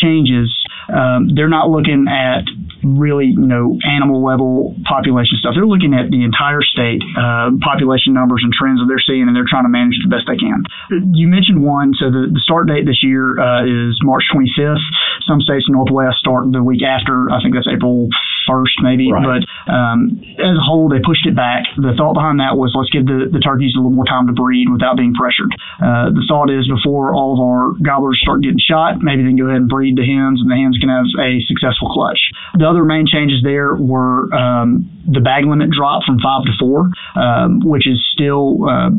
changes, 0.00 0.50
um, 0.88 1.34
they're 1.34 1.52
not 1.52 1.70
looking 1.70 2.06
at 2.08 2.44
really, 2.84 3.32
you 3.32 3.48
know, 3.48 3.78
animal 3.84 4.20
level 4.20 4.76
population 4.84 5.40
stuff. 5.40 5.56
They're 5.56 5.68
looking 5.68 5.96
at 5.96 6.12
the 6.12 6.22
entire 6.22 6.60
state 6.60 7.00
uh, 7.16 7.56
population 7.64 8.12
numbers 8.12 8.44
and 8.44 8.52
trends 8.52 8.80
that 8.80 8.86
they're 8.86 9.02
seeing, 9.02 9.24
and 9.24 9.34
they're 9.34 9.48
trying 9.48 9.64
to 9.64 9.72
manage 9.72 9.96
the 10.04 10.12
best 10.12 10.28
they 10.28 10.36
can. 10.36 10.64
You 11.16 11.26
mentioned 11.28 11.64
one, 11.64 11.96
so 11.96 12.12
the, 12.12 12.28
the 12.28 12.42
start 12.44 12.68
date 12.68 12.84
this 12.84 13.00
year 13.00 13.40
uh, 13.40 13.64
is 13.64 13.96
March 14.04 14.28
25th. 14.28 14.84
Some 15.24 15.40
states 15.40 15.64
in 15.68 15.74
Northwest 15.74 16.20
start 16.20 16.44
the 16.52 16.62
week 16.62 16.84
after. 16.84 17.32
I 17.32 17.40
think 17.40 17.56
that's 17.56 17.68
April 17.68 18.12
1st, 18.48 18.84
maybe. 18.84 19.10
Right. 19.10 19.24
But 19.24 19.42
um, 19.70 20.20
as 20.38 20.56
a 20.56 20.64
whole, 20.64 20.88
they 20.88 21.00
pushed 21.02 21.26
it 21.26 21.34
back. 21.34 21.64
The 21.76 21.96
thought 21.96 22.14
behind 22.14 22.40
that 22.40 22.56
was 22.56 22.72
let's 22.76 22.90
give 22.90 23.06
the, 23.06 23.28
the 23.32 23.40
turkeys 23.40 23.74
a 23.74 23.82
little 23.82 23.94
more 23.94 24.06
time 24.06 24.26
to 24.28 24.34
breed 24.34 24.68
without 24.70 24.96
being 24.96 25.14
pressured. 25.14 25.52
Uh, 25.80 26.14
the 26.14 26.24
thought 26.28 26.50
is 26.50 26.68
before 26.68 27.14
all 27.14 27.34
of 27.34 27.40
our 27.40 27.74
gobblers 27.80 28.20
start 28.20 28.42
getting 28.42 28.60
shot, 28.60 29.00
maybe 29.00 29.22
they 29.22 29.32
can 29.32 29.40
go 29.40 29.48
ahead 29.50 29.64
and 29.64 29.70
breed 29.70 29.96
the 29.96 30.06
hens, 30.06 30.40
and 30.40 30.48
the 30.50 30.58
hens 30.58 30.76
can 30.78 30.88
have 30.88 31.08
a 31.18 31.40
successful 31.48 31.88
clutch. 31.90 32.20
The 32.58 32.66
other 32.68 32.84
main 32.84 33.06
changes 33.06 33.40
there 33.42 33.74
were 33.74 34.32
um, 34.32 34.88
the 35.08 35.20
bag 35.20 35.44
limit 35.44 35.70
dropped 35.70 36.06
from 36.06 36.18
five 36.20 36.44
to 36.44 36.52
four, 36.58 36.90
um, 37.16 37.60
which 37.64 37.86
is 37.86 38.00
still. 38.12 38.68
Uh, 38.68 38.90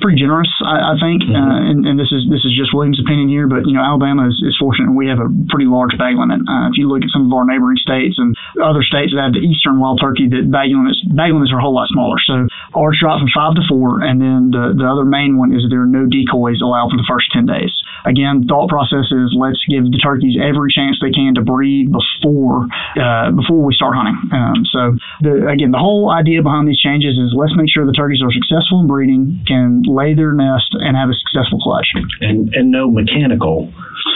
pretty 0.00 0.18
generous, 0.18 0.48
I, 0.64 0.92
I 0.92 0.94
think. 0.98 1.22
Mm-hmm. 1.22 1.36
Uh, 1.36 1.60
and, 1.70 1.78
and, 1.86 1.96
this 2.00 2.10
is 2.10 2.24
this 2.32 2.42
is 2.48 2.56
just 2.56 2.72
Williams' 2.72 2.98
opinion 2.98 3.28
here, 3.28 3.44
but 3.44 3.68
you 3.68 3.76
know 3.76 3.84
Alabama 3.84 4.26
is, 4.26 4.40
is 4.40 4.56
fortunate. 4.56 4.96
We 4.96 5.12
have 5.12 5.20
a 5.20 5.28
pretty 5.52 5.68
large 5.68 5.92
bag 6.00 6.16
limit. 6.16 6.40
Uh, 6.48 6.72
if 6.72 6.80
you 6.80 6.88
look 6.88 7.04
at 7.04 7.12
some 7.12 7.28
of 7.28 7.32
our 7.36 7.44
neighboring 7.44 7.76
states 7.76 8.16
and 8.16 8.32
other 8.58 8.80
states 8.80 9.12
that 9.12 9.20
have 9.20 9.36
the 9.36 9.44
eastern 9.44 9.76
wild 9.78 10.00
turkey, 10.00 10.32
that 10.32 10.48
bag 10.48 10.72
limits 10.72 11.04
bag 11.12 11.36
limits 11.36 11.52
are 11.52 11.60
a 11.60 11.64
whole 11.64 11.76
lot 11.76 11.92
smaller. 11.92 12.16
So 12.24 12.48
ours 12.72 12.96
dropped 12.96 13.20
from 13.20 13.32
five 13.36 13.54
to 13.60 13.64
four, 13.68 14.00
and 14.00 14.16
then 14.16 14.50
the 14.50 14.72
the 14.72 14.88
other 14.88 15.04
main 15.04 15.36
one 15.36 15.52
is 15.52 15.68
there 15.68 15.84
are 15.84 15.90
no 15.90 16.08
decoys 16.08 16.64
allowed 16.64 16.90
for 16.90 16.98
the 16.98 17.06
first 17.06 17.28
ten 17.30 17.44
days. 17.44 17.70
Again, 18.08 18.48
thought 18.48 18.72
process 18.72 19.12
is 19.12 19.36
let's 19.36 19.60
give 19.68 19.84
the 19.84 20.00
turkeys 20.00 20.40
every 20.40 20.72
chance 20.72 20.96
they 21.04 21.12
can 21.12 21.36
to 21.36 21.44
breed 21.44 21.92
before 21.92 22.64
uh, 22.96 23.28
before 23.36 23.60
we 23.60 23.76
start 23.76 23.92
hunting. 23.92 24.16
Um, 24.32 24.64
so 24.64 24.80
the, 25.20 25.48
again, 25.52 25.70
the 25.70 25.82
whole 25.82 26.08
idea 26.08 26.40
behind 26.40 26.64
these 26.64 26.80
changes 26.80 27.20
is 27.20 27.36
let's 27.36 27.52
make 27.56 27.68
sure 27.68 27.84
the 27.84 27.96
turkeys 27.96 28.24
are 28.24 28.32
successful 28.32 28.80
in 28.80 28.86
breeding, 28.88 29.44
can 29.44 29.84
lay 29.90 30.14
their 30.14 30.32
nest, 30.32 30.70
and 30.78 30.96
have 30.96 31.10
a 31.10 31.16
successful 31.18 31.58
clutch. 31.58 31.90
And 32.22 32.54
and 32.54 32.70
no 32.70 32.90
mechanical 32.90 33.68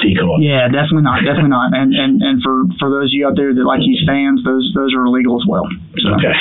decoy. 0.04 0.38
Yeah, 0.40 0.68
definitely 0.68 1.02
not. 1.02 1.24
Definitely 1.24 1.50
not. 1.50 1.74
And 1.74 1.90
and 1.92 2.22
and 2.22 2.36
for 2.42 2.64
for 2.78 2.88
those 2.90 3.10
of 3.10 3.16
you 3.16 3.26
out 3.26 3.36
there 3.36 3.52
that 3.52 3.64
like 3.64 3.82
use 3.82 4.04
fans, 4.06 4.44
those 4.44 4.70
those 4.74 4.94
are 4.94 5.04
illegal 5.04 5.40
as 5.40 5.46
well. 5.48 5.66
So. 5.98 6.14
Okay, 6.14 6.34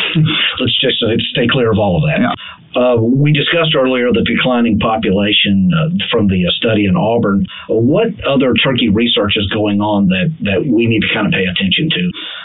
let's 0.59 0.77
just 0.77 1.01
uh, 1.01 1.15
stay 1.31 1.47
clear 1.49 1.71
of 1.71 1.79
all 1.79 1.97
of 1.97 2.03
that. 2.05 2.21
Yeah. 2.21 2.35
Uh, 2.73 2.97
we 2.97 3.31
discussed 3.31 3.77
earlier 3.77 4.09
the 4.09 4.25
declining 4.25 4.79
population 4.79 5.69
uh, 5.69 5.93
from 6.09 6.25
the 6.25 6.41
uh, 6.41 6.51
study 6.57 6.85
in 6.89 6.97
Auburn. 6.97 7.45
What 7.69 8.17
other 8.25 8.57
turkey 8.57 8.89
research 8.89 9.37
is 9.37 9.45
going 9.53 9.77
on 9.77 10.09
that, 10.09 10.33
that 10.41 10.65
we 10.65 10.89
need 10.89 11.05
to 11.05 11.09
kind 11.13 11.29
of 11.29 11.33
pay 11.37 11.45
attention 11.45 11.93
to? 11.93 12.03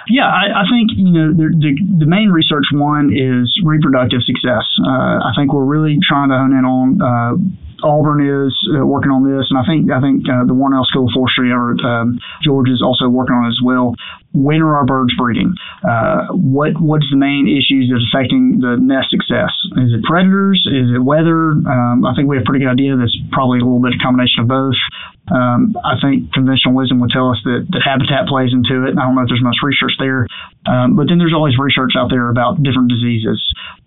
Yeah, 0.08 0.26
I, 0.26 0.62
I 0.62 0.64
think 0.68 0.90
you 0.96 1.12
know 1.12 1.28
the, 1.32 1.52
the, 1.52 1.72
the 2.04 2.08
main 2.08 2.30
research 2.30 2.72
one 2.72 3.12
is 3.12 3.52
reproductive 3.64 4.24
success. 4.24 4.64
Uh, 4.80 5.20
I 5.20 5.32
think 5.36 5.52
we're 5.52 5.68
really 5.68 5.98
trying 6.00 6.30
to 6.30 6.36
hone 6.36 6.56
in 6.56 6.64
on 6.64 6.86
uh, 7.00 7.34
Auburn 7.82 8.24
is 8.24 8.56
uh, 8.74 8.84
working 8.84 9.10
on 9.12 9.22
this, 9.22 9.46
and 9.50 9.58
I 9.58 9.64
think 9.68 9.92
I 9.92 10.00
think 10.00 10.26
uh, 10.26 10.42
the 10.48 10.56
Warnell 10.56 10.84
School 10.86 11.06
of 11.06 11.14
Forestry 11.14 11.52
over 11.52 11.76
um, 11.84 12.18
Georgia 12.42 12.72
is 12.72 12.82
also 12.82 13.08
working 13.08 13.36
on 13.36 13.46
it 13.46 13.54
as 13.54 13.60
well. 13.62 13.94
When 14.32 14.60
are 14.60 14.76
our 14.76 14.84
birds 14.84 15.14
breeding? 15.16 15.54
Uh, 15.82 16.28
what 16.36 16.76
what's 16.80 17.08
the 17.10 17.16
main 17.16 17.48
issues 17.48 17.88
that's 17.88 18.04
affecting 18.12 18.60
the 18.60 18.76
nest 18.76 19.08
success? 19.08 19.50
Is 19.80 19.96
it 19.96 20.04
predators? 20.04 20.60
Is 20.68 20.92
it 20.92 21.02
weather? 21.02 21.56
Um, 21.56 22.04
I 22.04 22.12
think 22.14 22.28
we 22.28 22.36
have 22.36 22.44
a 22.44 22.48
pretty 22.48 22.64
good 22.64 22.72
idea. 22.72 22.92
That's 22.96 23.16
probably 23.32 23.58
a 23.58 23.64
little 23.64 23.80
bit 23.80 23.96
of 23.96 24.00
combination 24.04 24.44
of 24.44 24.48
both. 24.48 24.76
Um, 25.32 25.76
I 25.84 26.00
think 26.00 26.32
conventional 26.32 26.72
wisdom 26.72 27.00
would 27.00 27.12
tell 27.12 27.28
us 27.32 27.40
that, 27.44 27.68
that 27.68 27.82
habitat 27.84 28.28
plays 28.28 28.52
into 28.52 28.88
it. 28.88 28.96
I 28.96 29.04
don't 29.04 29.16
know 29.16 29.24
if 29.24 29.28
there's 29.28 29.44
much 29.44 29.60
research 29.60 29.92
there, 30.00 30.24
um, 30.64 30.96
but 30.96 31.08
then 31.08 31.20
there's 31.20 31.36
always 31.36 31.56
research 31.60 31.96
out 31.96 32.08
there 32.08 32.28
about 32.28 32.60
different 32.64 32.88
diseases. 32.88 33.40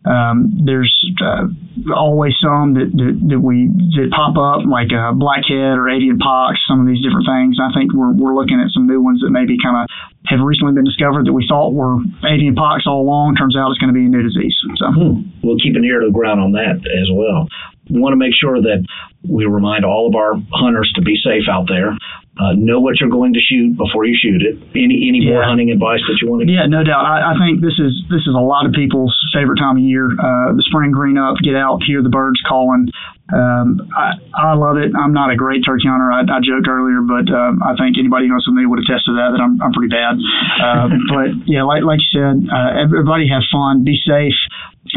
Um, 0.06 0.54
there's 0.66 0.94
uh, 1.22 1.50
always 1.94 2.34
some 2.42 2.74
that, 2.78 2.90
that, 2.94 3.14
that 3.34 3.42
we 3.42 3.70
that 3.98 4.10
pop 4.14 4.38
up 4.38 4.66
like 4.66 4.94
uh, 4.94 5.14
blackhead 5.14 5.78
or 5.78 5.90
avian 5.90 6.18
pox, 6.18 6.62
some 6.66 6.82
of 6.82 6.88
these 6.90 7.02
different 7.02 7.26
things. 7.26 7.58
I 7.62 7.74
think 7.74 7.94
we're, 7.94 8.14
we're 8.14 8.38
looking 8.38 8.62
at 8.62 8.74
some 8.74 8.86
new 8.86 9.02
ones 9.02 9.22
that 9.22 9.30
maybe 9.30 9.58
kind 9.62 9.82
of 9.82 9.86
have 10.32 10.40
recently 10.40 10.74
been 10.74 10.88
discovered 10.88 11.28
that 11.28 11.34
we 11.36 11.46
thought 11.48 11.76
were 11.76 12.00
avian 12.24 12.56
pox 12.56 12.88
all 12.88 13.04
along. 13.04 13.36
Turns 13.36 13.56
out 13.56 13.70
it's 13.70 13.80
going 13.80 13.94
to 13.94 13.98
be 13.98 14.08
a 14.08 14.10
new 14.10 14.24
disease. 14.24 14.56
So 14.80 14.88
hmm. 14.88 15.28
we'll 15.44 15.60
keep 15.60 15.76
an 15.76 15.84
ear 15.84 16.00
to 16.00 16.08
the 16.08 16.16
ground 16.16 16.40
on 16.40 16.56
that 16.56 16.80
as 16.80 17.10
well. 17.12 17.52
We 17.92 18.00
want 18.00 18.14
to 18.14 18.22
make 18.22 18.34
sure 18.34 18.56
that 18.64 18.88
we 19.28 19.46
remind 19.46 19.84
all 19.84 20.08
of 20.08 20.16
our 20.16 20.40
hunters 20.56 20.92
to 20.96 21.02
be 21.02 21.20
safe 21.20 21.52
out 21.52 21.68
there. 21.68 21.98
Uh, 22.40 22.56
know 22.56 22.80
what 22.80 22.96
you're 22.96 23.12
going 23.12 23.36
to 23.36 23.44
shoot 23.44 23.76
before 23.76 24.08
you 24.08 24.16
shoot 24.16 24.40
it. 24.40 24.56
Any 24.72 25.04
any 25.12 25.20
yeah. 25.20 25.36
more 25.36 25.44
hunting 25.44 25.68
advice 25.68 26.00
that 26.08 26.16
you 26.24 26.32
want 26.32 26.40
to? 26.42 26.48
Give? 26.48 26.56
Yeah, 26.56 26.64
no 26.64 26.80
doubt. 26.80 27.04
I, 27.04 27.32
I, 27.32 27.34
think 27.36 27.60
this 27.60 27.76
is 27.76 27.92
this 28.08 28.24
is 28.24 28.32
a 28.32 28.40
lot 28.40 28.64
of 28.64 28.72
people's 28.72 29.12
favorite 29.36 29.60
time 29.60 29.76
of 29.76 29.84
year. 29.84 30.08
Uh, 30.08 30.56
the 30.56 30.64
spring 30.72 30.96
green 30.96 31.20
up, 31.20 31.36
get 31.44 31.60
out, 31.60 31.84
hear 31.84 32.00
the 32.00 32.10
birds 32.10 32.40
calling. 32.48 32.88
Um, 33.36 33.84
I, 33.92 34.16
I 34.32 34.56
love 34.56 34.80
it. 34.80 34.96
I'm 34.96 35.12
not 35.12 35.28
a 35.28 35.36
great 35.36 35.68
turkey 35.68 35.92
hunter. 35.92 36.08
I, 36.08 36.24
I 36.24 36.40
joked 36.40 36.72
earlier, 36.72 37.04
but 37.04 37.28
um, 37.28 37.60
I 37.64 37.76
think 37.76 38.00
anybody 38.00 38.32
who 38.32 38.36
knows 38.36 38.48
me 38.48 38.64
would 38.64 38.80
attest 38.80 39.12
to 39.12 39.20
that. 39.20 39.36
That 39.36 39.44
I'm, 39.44 39.60
I'm 39.60 39.76
pretty 39.76 39.92
bad. 39.92 40.16
Uh, 40.16 40.88
but 41.12 41.30
yeah, 41.52 41.68
like 41.68 41.84
like 41.84 42.00
you 42.00 42.12
said, 42.16 42.48
uh, 42.48 42.80
everybody 42.80 43.28
have 43.28 43.44
fun, 43.52 43.84
be 43.84 44.00
safe 44.08 44.40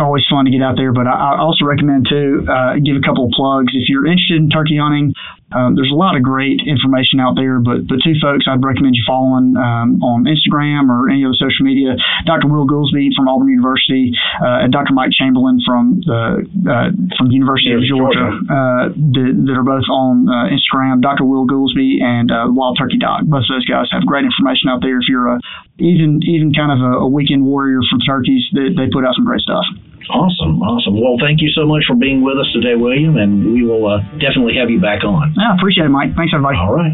always 0.01 0.25
fun 0.31 0.45
to 0.45 0.51
get 0.51 0.63
out 0.63 0.77
there. 0.77 0.93
But 0.93 1.07
I, 1.07 1.37
I 1.37 1.41
also 1.41 1.65
recommend 1.65 2.07
too 2.09 2.47
uh, 2.49 2.81
give 2.83 2.97
a 2.97 3.05
couple 3.05 3.27
of 3.27 3.33
plugs 3.37 3.73
if 3.75 3.89
you're 3.89 4.07
interested 4.07 4.41
in 4.41 4.51
turkey 4.51 4.79
hunting. 4.81 5.15
Um, 5.55 5.79
there's 5.79 5.91
a 5.91 5.97
lot 5.97 6.19
of 6.19 6.23
great 6.27 6.61
information 6.67 7.23
out 7.23 7.39
there, 7.39 7.63
but 7.63 7.87
the 7.87 8.03
two 8.03 8.19
folks 8.19 8.51
I'd 8.51 8.61
recommend 8.61 8.99
you 8.99 9.07
following 9.07 9.55
um, 9.55 10.03
on 10.03 10.27
Instagram 10.27 10.91
or 10.91 11.07
any 11.09 11.23
other 11.23 11.39
social 11.39 11.63
media: 11.63 11.95
Dr. 12.27 12.51
Will 12.51 12.67
Gulsby 12.67 13.15
from 13.15 13.31
Auburn 13.31 13.55
University 13.55 14.11
uh, 14.43 14.67
and 14.67 14.75
Dr. 14.75 14.93
Mike 14.93 15.15
Chamberlain 15.15 15.63
from 15.63 16.03
the 16.03 16.43
uh, 16.67 16.91
from 17.17 17.31
the 17.31 17.37
University 17.39 17.71
yeah, 17.71 17.79
of 17.79 17.87
Georgia, 17.87 18.19
Georgia. 18.19 18.51
Uh, 18.51 18.85
that, 19.15 19.33
that, 19.47 19.55
are 19.55 19.67
both 19.67 19.87
on 19.87 20.27
uh, 20.27 20.51
Instagram. 20.51 20.99
Dr. 21.01 21.25
Will 21.25 21.47
Gulsby 21.47 22.03
and 22.03 22.35
uh, 22.35 22.51
Wild 22.51 22.77
Turkey 22.77 22.99
Doc. 22.99 23.23
Both 23.25 23.47
of 23.47 23.55
those 23.55 23.69
guys 23.71 23.87
have 23.95 24.05
great 24.05 24.27
information 24.27 24.69
out 24.69 24.83
there. 24.83 24.99
If 24.99 25.07
you're 25.07 25.31
a 25.31 25.39
even 25.79 26.21
even 26.27 26.51
kind 26.55 26.75
of 26.75 26.83
a, 26.83 27.07
a 27.07 27.09
weekend 27.09 27.47
warrior 27.47 27.81
for 27.87 27.99
turkeys, 28.03 28.43
they, 28.55 28.75
they 28.75 28.91
put 28.91 29.07
out 29.07 29.15
some 29.15 29.25
great 29.25 29.41
stuff. 29.41 29.65
Awesome, 30.11 30.61
awesome. 30.61 31.01
Well, 31.01 31.17
thank 31.21 31.41
you 31.41 31.49
so 31.57 31.65
much 31.67 31.85
for 31.89 31.97
being 31.97 32.23
with 32.23 32.37
us 32.39 32.49
today, 32.53 32.77
William, 32.77 33.17
and 33.17 33.53
we 33.53 33.65
will 33.65 33.89
uh, 33.89 34.01
definitely 34.21 34.55
have 34.61 34.69
you 34.69 34.81
back 34.81 35.05
on. 35.05 35.35
I 35.41 35.57
appreciate 35.57 35.87
it, 35.87 35.95
Mike. 35.95 36.13
Thanks, 36.17 36.33
everybody. 36.35 36.59
All 36.61 36.75
right. 36.75 36.93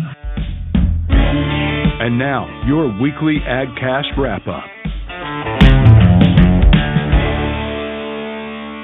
And 2.00 2.18
now, 2.18 2.46
your 2.66 2.86
weekly 3.00 3.38
AgCast 3.44 4.16
wrap 4.16 4.46
up. 4.46 4.64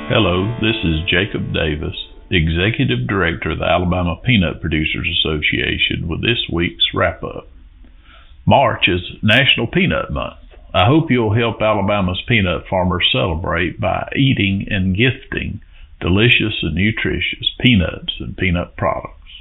Hello, 0.09 0.55
this 0.61 0.77
is 0.85 1.03
Jacob 1.11 1.53
Davis, 1.55 1.97
Executive 2.31 3.09
Director 3.09 3.51
of 3.51 3.59
the 3.59 3.65
Alabama 3.65 4.17
Peanut 4.25 4.61
Producers 4.61 5.09
Association, 5.19 6.09
with 6.09 6.23
this 6.23 6.47
week's 6.53 6.85
wrap 6.95 7.23
up. 7.23 7.49
March 8.47 8.87
is 8.87 9.01
National 9.23 9.67
Peanut 9.67 10.13
Month. 10.13 10.46
I 10.77 10.85
hope 10.85 11.11
you'll 11.11 11.33
help 11.33 11.63
Alabama's 11.63 12.23
peanut 12.29 12.69
farmers 12.69 13.09
celebrate 13.11 13.81
by 13.81 14.13
eating 14.15 14.67
and 14.69 14.95
gifting 14.95 15.63
delicious 16.03 16.53
and 16.61 16.75
nutritious 16.75 17.51
peanuts 17.59 18.13
and 18.21 18.37
peanut 18.37 18.77
products. 18.77 19.33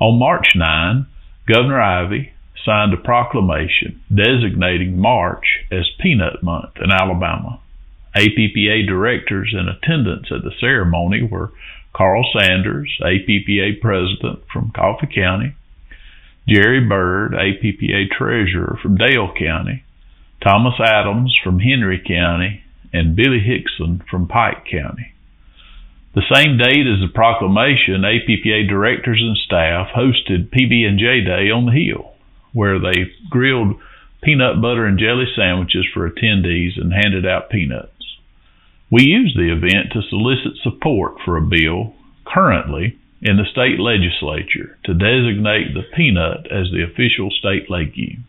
On 0.00 0.18
March 0.18 0.54
9, 0.56 1.04
Governor 1.46 1.78
Ivey 1.78 2.32
signed 2.64 2.94
a 2.94 2.96
proclamation 2.96 4.00
designating 4.08 4.98
March 4.98 5.44
as 5.70 5.90
Peanut 6.00 6.42
Month 6.42 6.78
in 6.82 6.90
Alabama. 6.90 7.60
APPA 8.16 8.86
directors 8.86 9.52
in 9.52 9.68
attendance 9.68 10.28
at 10.34 10.42
the 10.42 10.56
ceremony 10.58 11.22
were 11.22 11.52
Carl 11.92 12.24
Sanders, 12.32 12.96
APPA 13.02 13.78
president 13.82 14.38
from 14.50 14.72
Coffee 14.74 15.08
County, 15.14 15.54
Jerry 16.48 16.80
Bird, 16.80 17.32
APPA 17.32 18.08
treasurer 18.16 18.78
from 18.80 18.96
Dale 18.96 19.34
County, 19.38 19.82
Thomas 20.42 20.74
Adams 20.80 21.36
from 21.42 21.58
Henry 21.58 22.02
County, 22.06 22.62
and 22.92 23.16
Billy 23.16 23.40
Hickson 23.40 24.02
from 24.10 24.28
Pike 24.28 24.64
County. 24.70 25.12
The 26.14 26.24
same 26.32 26.56
date 26.56 26.86
as 26.86 27.00
the 27.00 27.12
proclamation, 27.12 28.00
APPA 28.00 28.68
directors 28.68 29.20
and 29.20 29.36
staff 29.36 29.88
hosted 29.94 30.48
PB&J 30.48 31.24
Day 31.24 31.50
on 31.50 31.66
the 31.66 31.72
Hill, 31.72 32.14
where 32.54 32.78
they 32.78 33.12
grilled 33.28 33.76
peanut 34.22 34.62
butter 34.62 34.86
and 34.86 34.98
jelly 34.98 35.26
sandwiches 35.36 35.84
for 35.92 36.08
attendees 36.08 36.80
and 36.80 36.92
handed 36.92 37.26
out 37.26 37.50
peanuts. 37.50 37.92
We 38.90 39.04
used 39.04 39.36
the 39.36 39.52
event 39.52 39.92
to 39.92 40.08
solicit 40.08 40.56
support 40.62 41.16
for 41.24 41.36
a 41.36 41.42
bill 41.42 41.94
currently 42.24 42.98
in 43.20 43.36
the 43.36 43.44
state 43.50 43.78
legislature 43.78 44.78
to 44.84 44.94
designate 44.94 45.74
the 45.74 45.84
peanut 45.94 46.46
as 46.50 46.70
the 46.70 46.82
official 46.82 47.30
state 47.30 47.68
legume. 47.68 48.24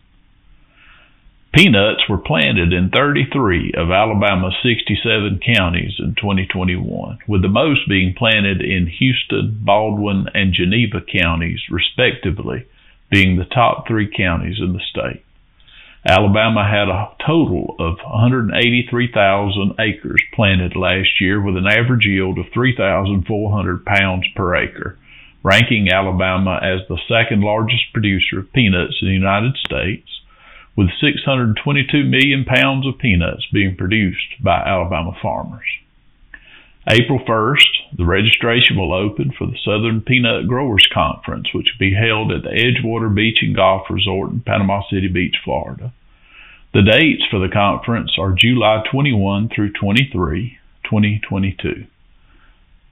Peanuts 1.58 2.08
were 2.08 2.20
planted 2.20 2.72
in 2.72 2.92
33 2.92 3.72
of 3.76 3.90
Alabama's 3.90 4.54
67 4.62 5.40
counties 5.44 5.94
in 5.98 6.14
2021, 6.14 7.18
with 7.28 7.42
the 7.42 7.48
most 7.48 7.90
being 7.90 8.14
planted 8.16 8.62
in 8.62 8.86
Houston, 8.86 9.58
Baldwin, 9.64 10.28
and 10.36 10.54
Geneva 10.54 11.02
counties, 11.02 11.60
respectively, 11.72 12.68
being 13.10 13.38
the 13.38 13.46
top 13.46 13.88
three 13.88 14.08
counties 14.08 14.60
in 14.60 14.74
the 14.74 14.84
state. 14.92 15.26
Alabama 16.08 16.64
had 16.64 16.90
a 16.90 17.10
total 17.26 17.76
of 17.80 17.98
183,000 18.06 19.74
acres 19.80 20.22
planted 20.36 20.76
last 20.76 21.20
year 21.20 21.42
with 21.42 21.58
an 21.58 21.66
average 21.66 22.06
yield 22.06 22.38
of 22.38 22.46
3,400 22.54 23.84
pounds 23.84 24.28
per 24.36 24.56
acre, 24.56 25.00
ranking 25.42 25.90
Alabama 25.92 26.60
as 26.62 26.88
the 26.88 27.02
second 27.10 27.42
largest 27.42 27.92
producer 27.94 28.42
of 28.42 28.54
peanuts 28.54 29.00
in 29.02 29.08
the 29.08 29.14
United 29.16 29.58
States 29.66 30.08
with 30.78 30.90
622 31.02 32.04
million 32.04 32.46
pounds 32.46 32.86
of 32.86 33.00
peanuts 33.00 33.48
being 33.52 33.76
produced 33.76 34.42
by 34.42 34.62
Alabama 34.64 35.12
farmers. 35.22 35.66
April 36.88 37.20
1st, 37.28 37.98
the 37.98 38.06
registration 38.06 38.78
will 38.78 38.94
open 38.94 39.34
for 39.38 39.48
the 39.48 39.58
Southern 39.66 40.00
Peanut 40.00 40.48
Growers 40.48 40.88
Conference, 40.94 41.48
which 41.54 41.68
will 41.74 41.90
be 41.90 41.96
held 41.96 42.32
at 42.32 42.44
the 42.44 42.50
Edgewater 42.50 43.14
Beach 43.14 43.40
and 43.42 43.56
Golf 43.56 43.88
Resort 43.90 44.32
in 44.32 44.40
Panama 44.40 44.84
City 44.90 45.10
Beach, 45.10 45.36
Florida. 45.44 45.92
The 46.74 46.84
dates 46.84 47.24
for 47.30 47.40
the 47.40 47.52
conference 47.52 48.12
are 48.18 48.36
July 48.38 48.84
21 48.90 49.50
through 49.54 49.74
23, 49.74 50.60
2022. 50.86 51.88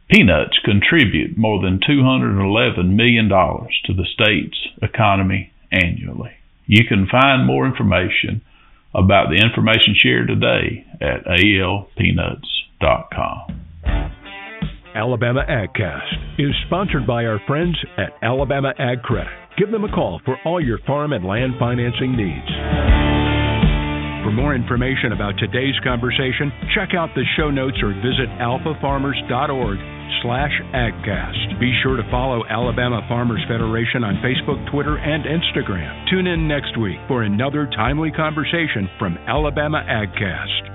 Peanuts 0.09 0.59
contribute 0.65 1.37
more 1.37 1.61
than 1.61 1.79
$211 1.79 2.95
million 2.95 3.29
to 3.29 3.93
the 3.93 4.05
state's 4.05 4.57
economy 4.81 5.53
annually. 5.71 6.33
You 6.67 6.83
can 6.87 7.07
find 7.09 7.45
more 7.45 7.65
information 7.65 8.41
about 8.93 9.29
the 9.29 9.35
information 9.35 9.95
shared 9.97 10.27
today 10.27 10.85
at 11.01 11.25
alpeanuts.com. 11.25 13.61
Alabama 14.95 15.43
AgCast 15.49 16.39
is 16.39 16.55
sponsored 16.67 17.05
by 17.05 17.25
our 17.25 17.41
friends 17.45 17.75
at 17.97 18.11
Alabama 18.21 18.73
Ag 18.79 19.03
Credit. 19.03 19.27
Give 19.57 19.69
them 19.69 19.83
a 19.83 19.91
call 19.91 20.21
for 20.23 20.37
all 20.45 20.63
your 20.63 20.79
farm 20.87 21.11
and 21.11 21.25
land 21.25 21.55
financing 21.59 22.15
needs. 22.15 23.04
For 24.25 24.31
more 24.31 24.55
information 24.55 25.13
about 25.13 25.37
today's 25.37 25.77
conversation, 25.83 26.51
check 26.73 26.97
out 26.97 27.13
the 27.13 27.21
show 27.37 27.51
notes 27.51 27.77
or 27.83 27.93
visit 28.01 28.25
alfafarmers.org 28.41 29.77
slash 30.23 30.49
agcast. 30.73 31.59
Be 31.59 31.71
sure 31.83 31.95
to 31.95 32.09
follow 32.09 32.41
Alabama 32.49 33.05
Farmers 33.07 33.45
Federation 33.47 34.03
on 34.03 34.15
Facebook, 34.25 34.57
Twitter, 34.71 34.97
and 34.97 35.25
Instagram. 35.25 36.09
Tune 36.09 36.25
in 36.25 36.47
next 36.47 36.75
week 36.75 36.97
for 37.07 37.21
another 37.21 37.69
timely 37.77 38.09
conversation 38.09 38.89
from 38.97 39.15
Alabama 39.27 39.85
AgCast. 39.87 40.74